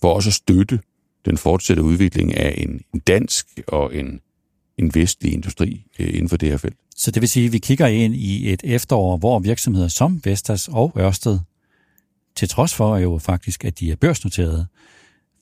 [0.00, 0.80] for også at støtte
[1.24, 4.20] den fortsatte udvikling af en, en dansk og en,
[4.78, 6.76] en vestlig industri øh, inden for det her felt.
[6.96, 10.68] Så det vil sige, at vi kigger ind i et efterår, hvor virksomheder som Vestas
[10.68, 11.38] og Ørsted,
[12.36, 14.66] til trods for jo faktisk, at de er børsnoterede,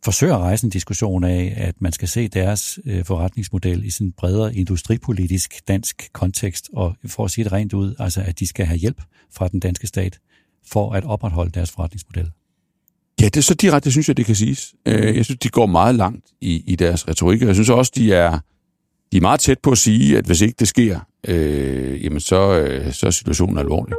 [0.04, 4.06] forsøger at rejse en diskussion af, at man skal se deres øh, forretningsmodel i sådan
[4.06, 8.46] en bredere industripolitisk dansk kontekst, og for at sige det rent ud, altså at de
[8.46, 10.18] skal have hjælp fra den danske stat
[10.66, 12.30] for at opretholde deres forretningsmodel.
[13.20, 14.74] Ja, det er så direkte, synes jeg, det kan siges.
[14.86, 17.92] Øh, jeg synes, de går meget langt i, i deres retorik, og jeg synes også,
[17.94, 18.38] de er,
[19.12, 22.60] de er meget tæt på at sige, at hvis ikke det sker, øh, jamen så,
[22.60, 23.94] øh, så er situationen alvorlig.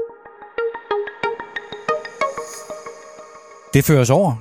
[3.73, 4.35] Det føres over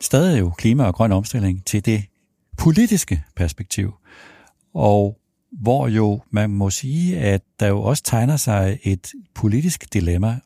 [0.00, 2.04] stadig jo klima- og grøn omstilling til det
[2.58, 3.94] politiske perspektiv.
[4.74, 5.18] Og
[5.52, 10.40] hvor jo man må sige, at der jo også tegner sig et politisk dilemma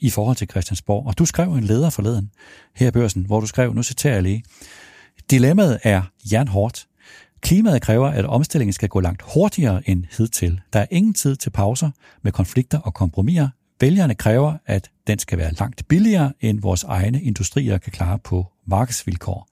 [0.00, 1.06] i forhold til Christiansborg.
[1.06, 2.30] Og du skrev en leder forleden
[2.76, 4.44] her i børsen, hvor du skrev, nu citerer jeg lige,
[5.30, 6.02] Dilemmaet er
[6.32, 6.86] jernhårdt.
[7.40, 10.60] Klimaet kræver, at omstillingen skal gå langt hurtigere end hidtil.
[10.72, 11.90] Der er ingen tid til pauser
[12.22, 13.48] med konflikter og kompromiser.
[13.80, 18.46] Vælgerne kræver, at den skal være langt billigere, end vores egne industrier kan klare på
[18.66, 19.48] markedsvilkår.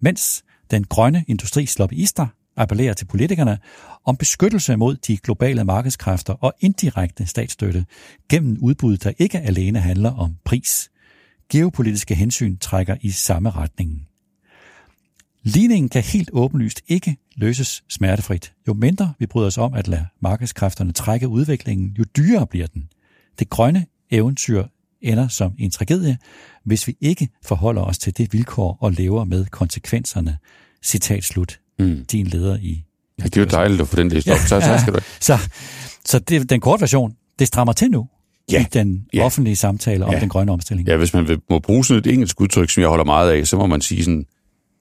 [0.00, 3.58] Mens den grønne industris lobbyister appellerer til politikerne
[4.04, 7.86] om beskyttelse mod de globale markedskræfter og indirekte statsstøtte
[8.28, 10.90] gennem udbud, der ikke alene handler om pris.
[11.48, 14.06] Geopolitiske hensyn trækker i samme retning.
[15.42, 18.52] Ligningen kan helt åbenlyst ikke løses smertefrit.
[18.68, 22.88] Jo mindre vi bryder os om at lade markedskræfterne trække udviklingen, jo dyrere bliver den.
[23.40, 24.64] Det grønne eventyr
[25.02, 26.18] ender som en tragedie,
[26.64, 30.36] hvis vi ikke forholder os til det vilkår og lever med konsekvenserne.
[30.84, 31.60] Citat slut.
[31.78, 32.04] Mm.
[32.04, 32.84] Din leder i...
[33.18, 34.38] Ja, det er jo dejligt at få den læst op.
[34.38, 34.98] Så, så, skal du...
[35.20, 35.38] så,
[36.04, 38.08] så det, den korte version, det strammer til nu
[38.52, 38.60] ja.
[38.60, 39.24] i den ja.
[39.24, 40.20] offentlige samtale om ja.
[40.20, 40.88] den grønne omstilling.
[40.88, 43.46] Ja, hvis man vil, må bruge sådan et engelsk udtryk, som jeg holder meget af,
[43.46, 44.26] så må man sige sådan,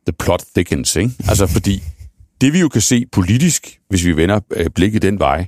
[0.08, 1.12] the plot thickens, ikke?
[1.20, 1.84] Altså fordi
[2.42, 5.48] det vi jo kan se politisk, hvis vi vender øh, blikket den vej,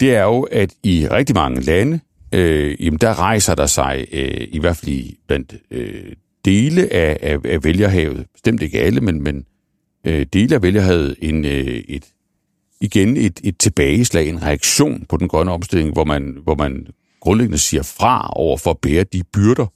[0.00, 2.00] det er jo, at i rigtig mange lande,
[2.32, 6.12] øh, jamen der rejser der sig, øh, i hvert fald i, blandt øh,
[6.44, 9.44] dele af, af, af vælgerhavet, bestemt ikke alle, men, men
[10.06, 12.04] øh, dele af vælgerhavet, en, øh, et,
[12.80, 16.86] igen et, et tilbageslag, en reaktion på den grønne omstilling, hvor man, hvor man
[17.20, 19.66] grundlæggende siger fra over for at bære de byrder,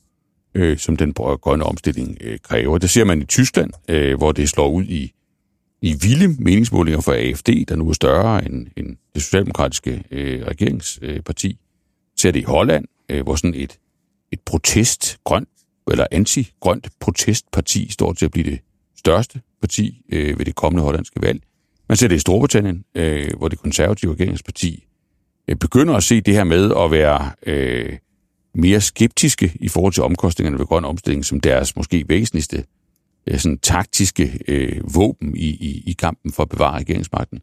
[0.54, 2.78] øh, som den grønne omstilling øh, kræver.
[2.78, 5.12] Det ser man i Tyskland, øh, hvor det slår ud i,
[5.82, 11.58] i vilde meningsmålinger for AFD, der nu er større end, end det socialdemokratiske øh, regeringsparti
[12.24, 13.78] ser det i Holland, øh, hvor sådan et,
[14.32, 15.48] et protest, grønt
[15.90, 18.60] eller anti-grønt protestparti står til at blive det
[18.98, 21.42] største parti øh, ved det kommende hollandske valg.
[21.88, 24.86] Man ser det i Storbritannien, øh, hvor det konservative regeringsparti
[25.48, 27.98] øh, begynder at se det her med at være øh,
[28.54, 32.64] mere skeptiske i forhold til omkostningerne ved grøn omstilling som deres måske væsentligste
[33.26, 37.40] øh, sådan taktiske øh, våben i, i, i kampen for at bevare regeringsmagten.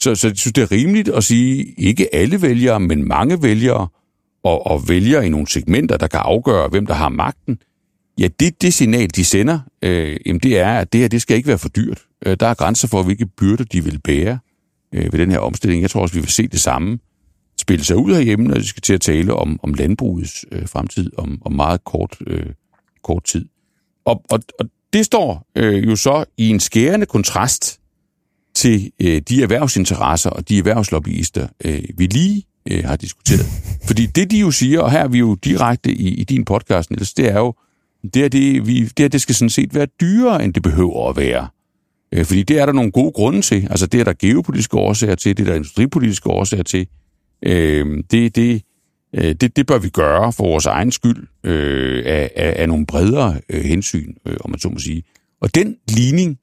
[0.00, 3.88] Så, så jeg synes, det er rimeligt at sige, ikke alle vælgere, men mange vælgere,
[4.44, 7.58] og, og vælger i nogle segmenter, der kan afgøre, hvem der har magten,
[8.18, 11.36] ja, det, det signal, de sender, øh, jamen det er, at det her, det skal
[11.36, 12.02] ikke være for dyrt.
[12.26, 14.38] Øh, der er grænser for, hvilke byrder de vil bære
[14.94, 15.82] øh, ved den her omstilling.
[15.82, 16.98] Jeg tror også, vi vil se det samme
[17.60, 21.10] spille sig ud herhjemme, når vi skal til at tale om, om landbrugets øh, fremtid
[21.18, 22.46] om, om meget kort, øh,
[23.02, 23.48] kort tid.
[24.04, 27.80] Og, og, og det står øh, jo så i en skærende kontrast
[28.54, 33.46] til øh, de erhvervsinteresser og de erhvervslobbyister, øh, vi lige øh, har diskuteret.
[33.86, 36.90] Fordi det, de jo siger, og her er vi jo direkte i, i din podcast,
[36.90, 37.54] Niels, det er jo,
[38.14, 41.08] det er det, vi, det, er, det skal sådan set være dyrere, end det behøver
[41.08, 41.48] at være.
[42.12, 43.66] Øh, fordi det er der nogle gode grunde til.
[43.70, 46.86] Altså det er der geopolitiske årsager til, det er der industripolitiske årsager til.
[47.46, 48.62] Øh, det, det,
[49.14, 52.86] øh, det, det bør vi gøre for vores egen skyld øh, af, af, af nogle
[52.86, 55.02] bredere øh, hensyn, øh, om man så må sige.
[55.40, 56.38] Og den ligning,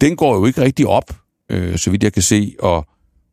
[0.00, 1.16] den går jo ikke rigtig op,
[1.50, 2.86] øh, så vidt jeg kan se, og,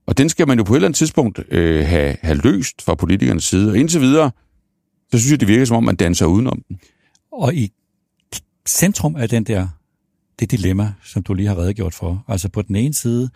[0.07, 2.95] og den skal man jo på et eller andet tidspunkt øh, have, have løst fra
[2.95, 3.71] politikernes side.
[3.71, 4.31] Og indtil videre,
[5.11, 6.79] så synes jeg, det virker som om, man danser udenom den.
[7.31, 7.71] Og i
[8.67, 9.67] centrum af den der,
[10.39, 13.29] det dilemma, som du lige har redegjort for, altså på den ene side,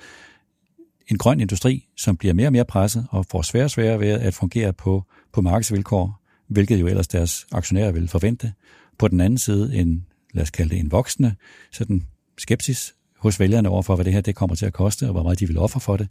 [1.07, 4.07] en grøn industri, som bliver mere og mere presset og får sværere og sværere ved
[4.07, 5.03] at fungere på,
[5.33, 8.53] på markedsvilkår, hvilket jo ellers deres aktionærer vil forvente.
[8.97, 11.35] På den anden side en, lad os kalde det en voksende
[11.71, 12.07] sådan
[12.37, 15.39] skepsis hos vælgerne overfor, hvad det her det kommer til at koste, og hvor meget
[15.39, 16.07] de vil ofre for det.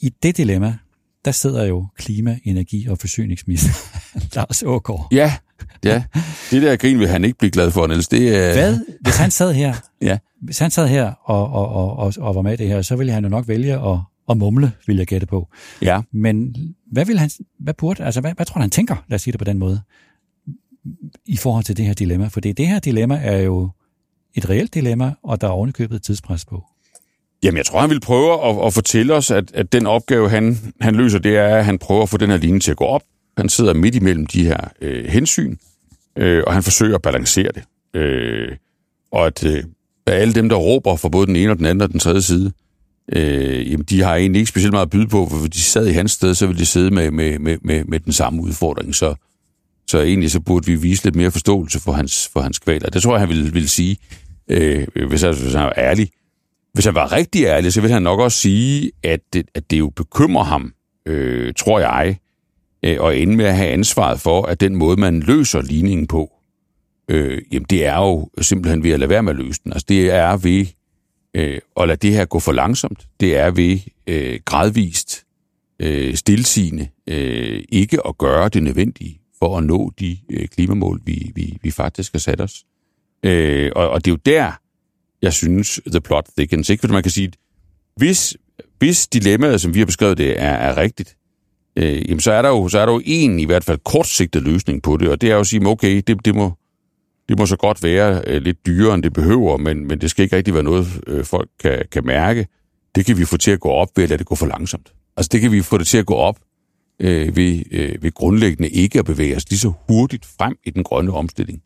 [0.00, 0.76] I det dilemma,
[1.24, 3.70] der sidder jo klima, energi og forsyningsminister
[4.36, 5.08] Lars Ågaard.
[5.12, 5.34] Ja,
[5.84, 6.04] ja.
[6.50, 8.08] Det der grin vil han ikke blive glad for, Niels.
[8.08, 8.52] Det er...
[8.52, 8.78] Hvad?
[9.00, 10.18] Hvis han sad her, ja.
[10.40, 12.96] hvis han sad her og, og, og, og, og var med i det her, så
[12.96, 13.98] ville han jo nok vælge at,
[14.30, 15.48] at mumle, vil jeg gætte på.
[15.82, 16.00] Ja.
[16.12, 16.56] Men
[16.92, 19.38] hvad vil han, hvad burde, altså hvad, hvad tror han tænker, lad os sige det
[19.38, 19.80] på den måde,
[21.26, 22.26] i forhold til det her dilemma?
[22.26, 23.70] For det her dilemma er jo
[24.34, 26.64] et reelt dilemma, og der er ovenikøbet tidspres på.
[27.44, 30.58] Jamen, jeg tror, han vil prøve at, at fortælle os, at, at den opgave, han,
[30.80, 32.84] han løser, det er, at han prøver at få den her linje til at gå
[32.84, 33.02] op.
[33.36, 35.56] Han sidder midt imellem de her øh, hensyn,
[36.18, 37.62] øh, og han forsøger at balancere det.
[38.00, 38.56] Øh,
[39.12, 39.64] og at øh,
[40.06, 42.52] alle dem, der råber for både den ene og den anden og den tredje side,
[43.12, 45.86] øh, jamen, de har egentlig ikke specielt meget at byde på, for hvis de sad
[45.86, 48.94] i hans sted, så ville de sidde med, med, med, med, med den samme udfordring.
[48.94, 49.14] Så,
[49.86, 52.90] så egentlig så burde vi vise lidt mere forståelse for hans, for hans kvaler.
[52.90, 53.96] Det tror jeg, han ville, ville sige,
[54.48, 56.10] øh, hvis, han, hvis han er ærlig.
[56.74, 59.78] Hvis han var rigtig ærlig, så vil han nok også sige, at det, at det
[59.78, 60.72] jo bekymrer ham,
[61.06, 62.18] øh, tror jeg,
[62.84, 66.32] øh, og ende med at have ansvaret for, at den måde, man løser ligningen på,
[67.08, 69.72] øh, jamen det er jo simpelthen ved at lade være med at løse den.
[69.72, 70.66] Altså det er ved
[71.34, 73.06] øh, at lade det her gå for langsomt.
[73.20, 75.24] Det er ved øh, gradvist,
[75.80, 81.32] øh, stilsigende, øh, ikke at gøre det nødvendige for at nå de øh, klimamål, vi,
[81.34, 82.64] vi, vi faktisk har sat os.
[83.22, 84.52] Øh, og, og det er jo der,
[85.24, 86.70] jeg synes, the plot thickens.
[86.70, 86.80] Ikke?
[86.80, 87.32] Fordi man kan sige,
[87.96, 88.36] hvis,
[88.78, 91.16] hvis dilemmaet, som vi har beskrevet det, er, er rigtigt,
[91.76, 94.42] øh, jamen så er der jo så er der jo en i hvert fald kortsigtet
[94.42, 96.52] løsning på det, og det er jo at sige, okay, det, det, må,
[97.28, 100.22] det må så godt være øh, lidt dyrere, end det behøver, men, men det skal
[100.22, 102.46] ikke rigtig være noget, øh, folk kan, kan mærke.
[102.94, 104.92] Det kan vi få til at gå op ved at lade det gå for langsomt.
[105.16, 106.38] Altså det kan vi få det til at gå op
[107.00, 110.84] øh, ved, øh, ved grundlæggende ikke at bevæge os lige så hurtigt frem i den
[110.84, 111.62] grønne omstilling,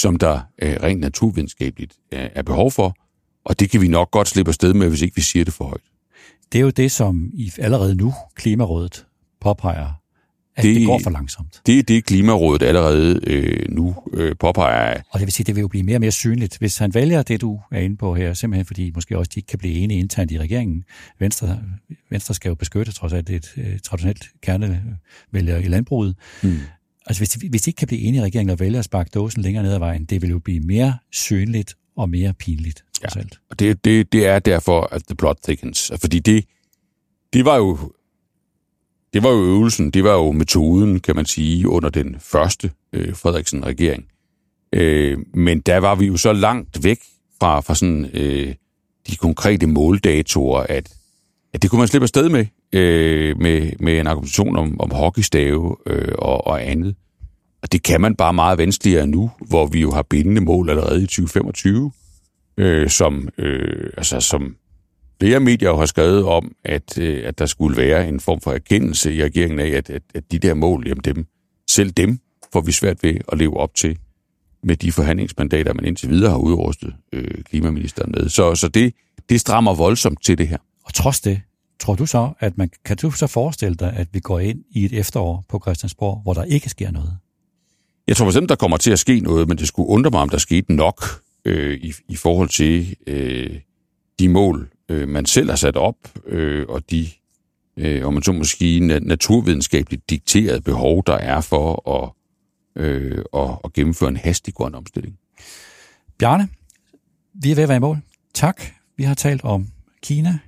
[0.00, 2.96] som der øh, rent naturvidenskabeligt øh, er behov for,
[3.44, 5.64] og det kan vi nok godt slippe afsted med, hvis ikke vi siger det for
[5.64, 5.80] højt.
[6.52, 9.06] Det er jo det, som I allerede nu Klimarådet
[9.40, 9.92] påpeger,
[10.56, 11.60] at det, det går for langsomt.
[11.66, 15.02] Det er det, Klimarådet allerede øh, nu øh, påpeger.
[15.10, 17.22] Og det vil sige, det vil jo blive mere og mere synligt, hvis han vælger
[17.22, 20.00] det, du er inde på her, simpelthen fordi måske også de ikke kan blive enige
[20.00, 20.84] internt i regeringen.
[21.18, 21.62] Venstre,
[22.10, 26.16] Venstre skal jo beskytte, trods alt, et øh, traditionelt kernevælger i landbruget.
[26.42, 26.58] Mm.
[27.06, 29.10] Altså hvis de, hvis de ikke kan blive enige i regeringen og vælge at sparke
[29.14, 33.20] dåsen længere ned ad vejen, det vil jo blive mere synligt og mere pinligt, ja.
[33.20, 33.40] alt.
[33.50, 35.92] Og det, det, det er derfor, at the plot thickens.
[36.00, 36.44] Fordi det,
[37.32, 37.92] det var jo
[39.12, 43.14] det var jo øvelsen, det var jo metoden, kan man sige, under den første øh,
[43.14, 44.04] Frederiksen-regering.
[44.72, 46.98] Øh, men der var vi jo så langt væk
[47.40, 48.54] fra, fra sådan, øh,
[49.06, 50.94] de konkrete måldatorer, at,
[51.52, 55.76] at det kunne man slippe afsted med, øh, med, med en argumentation om, om hockeystave
[55.86, 56.94] øh, og, og andet.
[57.62, 61.02] Og det kan man bare meget vanskeligere nu, hvor vi jo har bindende mål allerede
[61.02, 61.92] i 2025,
[62.56, 64.56] øh, som, øh, altså, som
[65.20, 69.14] flere medier har skrevet om, at, øh, at der skulle være en form for erkendelse
[69.14, 71.26] i regeringen af, at, at, at de der mål, jamen dem,
[71.70, 72.18] selv dem
[72.52, 73.98] får vi svært ved at leve op til
[74.62, 78.28] med de forhandlingsmandater, man indtil videre har udrustet øh, klimaministeren med.
[78.28, 78.94] Så, så det,
[79.28, 80.58] det strammer voldsomt til det her.
[80.84, 81.40] Og trods det,
[81.80, 84.84] tror du så, at man kan du så forestille dig, at vi går ind i
[84.84, 87.18] et efterår på Christiansborg, hvor der ikke sker noget?
[88.06, 90.28] Jeg tror bestemt, der kommer til at ske noget, men det skulle undre mig, om
[90.28, 91.04] der skete nok
[91.44, 93.60] øh, i, i forhold til øh,
[94.18, 97.08] de mål, øh, man selv har sat op, øh, og de,
[97.76, 102.12] øh, om man så måske, naturvidenskabeligt dikterede behov, der er for at,
[102.82, 105.18] øh, at, at gennemføre en hastig grøn omstilling.
[106.18, 106.48] Bjarne,
[107.34, 107.98] vi er ved at være i mål.
[108.34, 108.62] Tak.
[108.96, 109.66] Vi har talt om
[110.02, 110.38] Kina,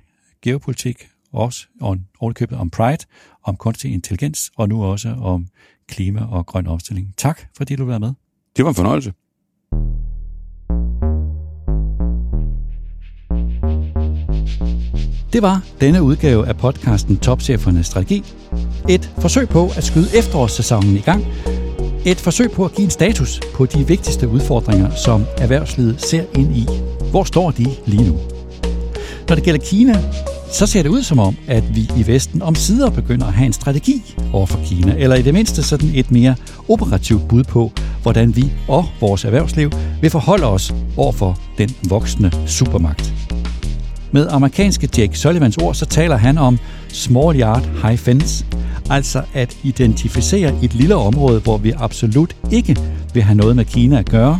[0.41, 3.05] geopolitik, også om, købet om Pride,
[3.43, 5.47] om kunstig intelligens, og nu også om
[5.87, 7.13] klima og grøn omstilling.
[7.17, 8.13] Tak, fordi du var med.
[8.57, 9.13] Det var en fornøjelse.
[15.33, 18.23] Det var denne udgave af podcasten Topchefernes Strategi.
[18.89, 21.25] Et forsøg på at skyde efterårssæsonen i gang.
[22.05, 26.57] Et forsøg på at give en status på de vigtigste udfordringer, som erhvervslivet ser ind
[26.57, 26.65] i.
[27.11, 28.19] Hvor står de lige nu?
[29.27, 29.93] Når det gælder Kina,
[30.53, 33.45] så ser det ud som om, at vi i Vesten om sider begynder at have
[33.45, 36.35] en strategi over for Kina, eller i det mindste sådan et mere
[36.69, 42.31] operativt bud på, hvordan vi og vores erhvervsliv vil forholde os over for den voksende
[42.45, 43.13] supermagt.
[44.11, 48.45] Med amerikanske Jake Sullivans ord, så taler han om small yard high fence,
[48.89, 52.77] altså at identificere et lille område, hvor vi absolut ikke
[53.13, 54.39] vil have noget med Kina at gøre,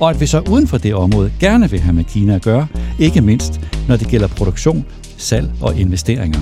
[0.00, 2.66] og at vi så uden for det område gerne vil have med Kina at gøre,
[2.98, 4.84] ikke mindst når det gælder produktion,
[5.22, 6.40] salg og investeringer.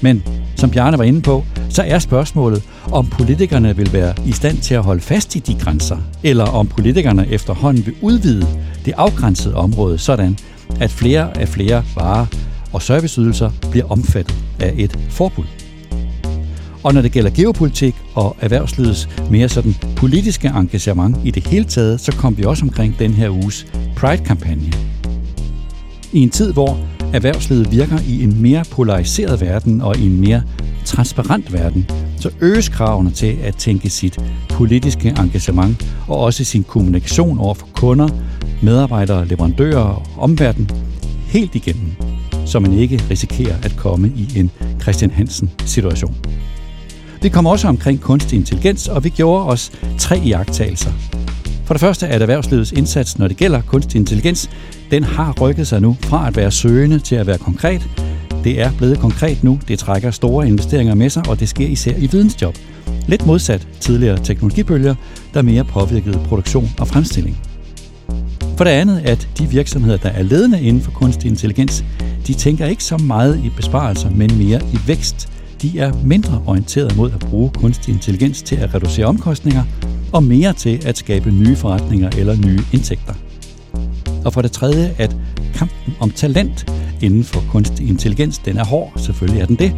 [0.00, 0.22] Men
[0.56, 4.74] som Bjarne var inde på, så er spørgsmålet, om politikerne vil være i stand til
[4.74, 8.46] at holde fast i de grænser, eller om politikerne efterhånden vil udvide
[8.84, 10.38] det afgrænsede område sådan,
[10.80, 12.26] at flere af flere varer
[12.72, 15.44] og serviceydelser bliver omfattet af et forbud.
[16.82, 22.00] Og når det gælder geopolitik og erhvervslivets mere sådan politiske engagement i det hele taget,
[22.00, 24.72] så kom vi også omkring den her uges Pride-kampagne.
[26.12, 26.78] I en tid, hvor
[27.12, 30.42] erhvervslivet virker i en mere polariseret verden og i en mere
[30.84, 31.90] transparent verden,
[32.20, 34.18] så øges kravene til at tænke sit
[34.50, 38.08] politiske engagement og også sin kommunikation over for kunder,
[38.62, 40.70] medarbejdere, leverandører og omverden
[41.26, 41.92] helt igennem,
[42.46, 44.50] så man ikke risikerer at komme i en
[44.82, 46.16] Christian Hansen-situation.
[47.22, 50.92] Vi kom også omkring kunstig intelligens, og vi gjorde os tre iagttagelser.
[51.72, 54.50] For det første er erhvervslivets indsats, når det gælder kunstig intelligens,
[54.90, 57.88] den har rykket sig nu fra at være søgende til at være konkret.
[58.44, 61.96] Det er blevet konkret nu, det trækker store investeringer med sig, og det sker især
[61.96, 62.54] i vidensjob.
[63.06, 64.94] Lidt modsat tidligere teknologibølger,
[65.34, 67.38] der mere påvirkede produktion og fremstilling.
[68.56, 71.84] For det andet, at de virksomheder, der er ledende inden for kunstig intelligens,
[72.26, 75.28] de tænker ikke så meget i besparelser, men mere i vækst.
[75.62, 79.64] De er mindre orienteret mod at bruge kunstig intelligens til at reducere omkostninger,
[80.12, 83.14] og mere til at skabe nye forretninger eller nye indtægter.
[84.24, 85.16] Og for det tredje, at
[85.54, 89.74] kampen om talent inden for kunstig intelligens, den er hård, selvfølgelig er den det,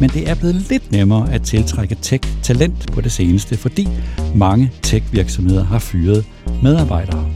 [0.00, 3.88] men det er blevet lidt nemmere at tiltrække tech-talent på det seneste, fordi
[4.34, 6.24] mange tech-virksomheder har fyret
[6.62, 7.26] medarbejdere.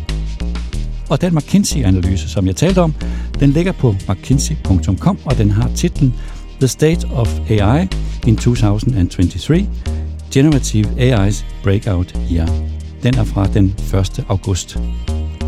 [1.09, 2.95] Og den McKinsey-analyse, som jeg talte om,
[3.41, 6.15] den ligger på mckinsey.com, og den har titlen
[6.59, 7.89] The State of AI
[8.27, 9.67] in 2023,
[10.31, 12.49] Generative AI's Breakout Year.
[13.03, 14.25] Den er fra den 1.
[14.29, 14.79] august.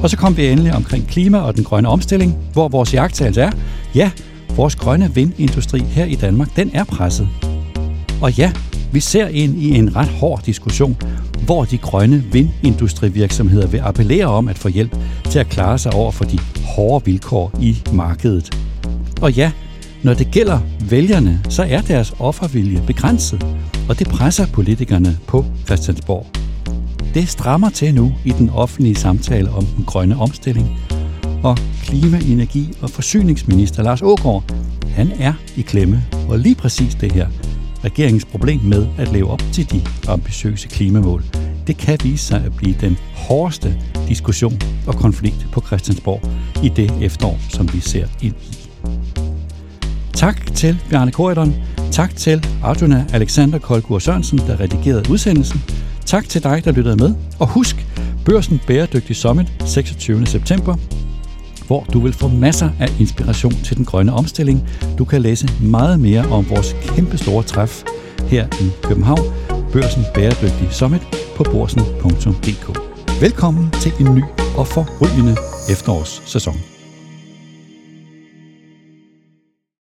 [0.03, 3.51] Og så kom vi endelig omkring klima og den grønne omstilling, hvor vores jagttagelse er,
[3.95, 4.11] ja,
[4.57, 7.29] vores grønne vindindustri her i Danmark, den er presset.
[8.23, 8.53] Og ja,
[8.93, 10.97] vi ser ind i en ret hård diskussion,
[11.45, 14.97] hvor de grønne vindindustrivirksomheder vil appellere om at få hjælp
[15.31, 18.59] til at klare sig over for de hårde vilkår i markedet.
[19.21, 19.53] Og ja,
[20.03, 23.47] når det gælder vælgerne, så er deres offervilje begrænset,
[23.89, 26.27] og det presser politikerne på Christiansborg.
[27.15, 30.79] Det strammer til nu i den offentlige samtale om den grønne omstilling,
[31.43, 34.45] og klima-, energi- og forsyningsminister Lars Ågaard,
[34.89, 37.29] han er i klemme, og lige præcis det her,
[37.85, 41.25] regeringens problem med at leve op til de ambitiøse klimamål,
[41.67, 43.79] det kan vise sig at blive den hårdeste
[44.09, 46.21] diskussion og konflikt på Christiansborg
[46.65, 48.66] i det efterår, som vi ser ind i.
[50.17, 51.55] Tak til Bjarne Korydon.
[51.93, 55.63] Tak til Arjuna Alexander Koldgur Sørensen, der redigerede udsendelsen.
[56.07, 57.15] Tak til dig, der lyttede med.
[57.39, 57.87] Og husk,
[58.25, 60.27] Børsen Bæredygtig Summit 26.
[60.27, 60.77] september,
[61.67, 64.69] hvor du vil få masser af inspiration til den grønne omstilling.
[64.99, 67.83] Du kan læse meget mere om vores kæmpe store træf
[68.27, 69.33] her i København,
[69.73, 71.03] Børsen Bæredygtig Summit
[71.37, 72.79] på borsen.dk.
[73.21, 74.23] Velkommen til en ny
[74.57, 75.37] og forrygende
[75.71, 76.76] efterårssæson.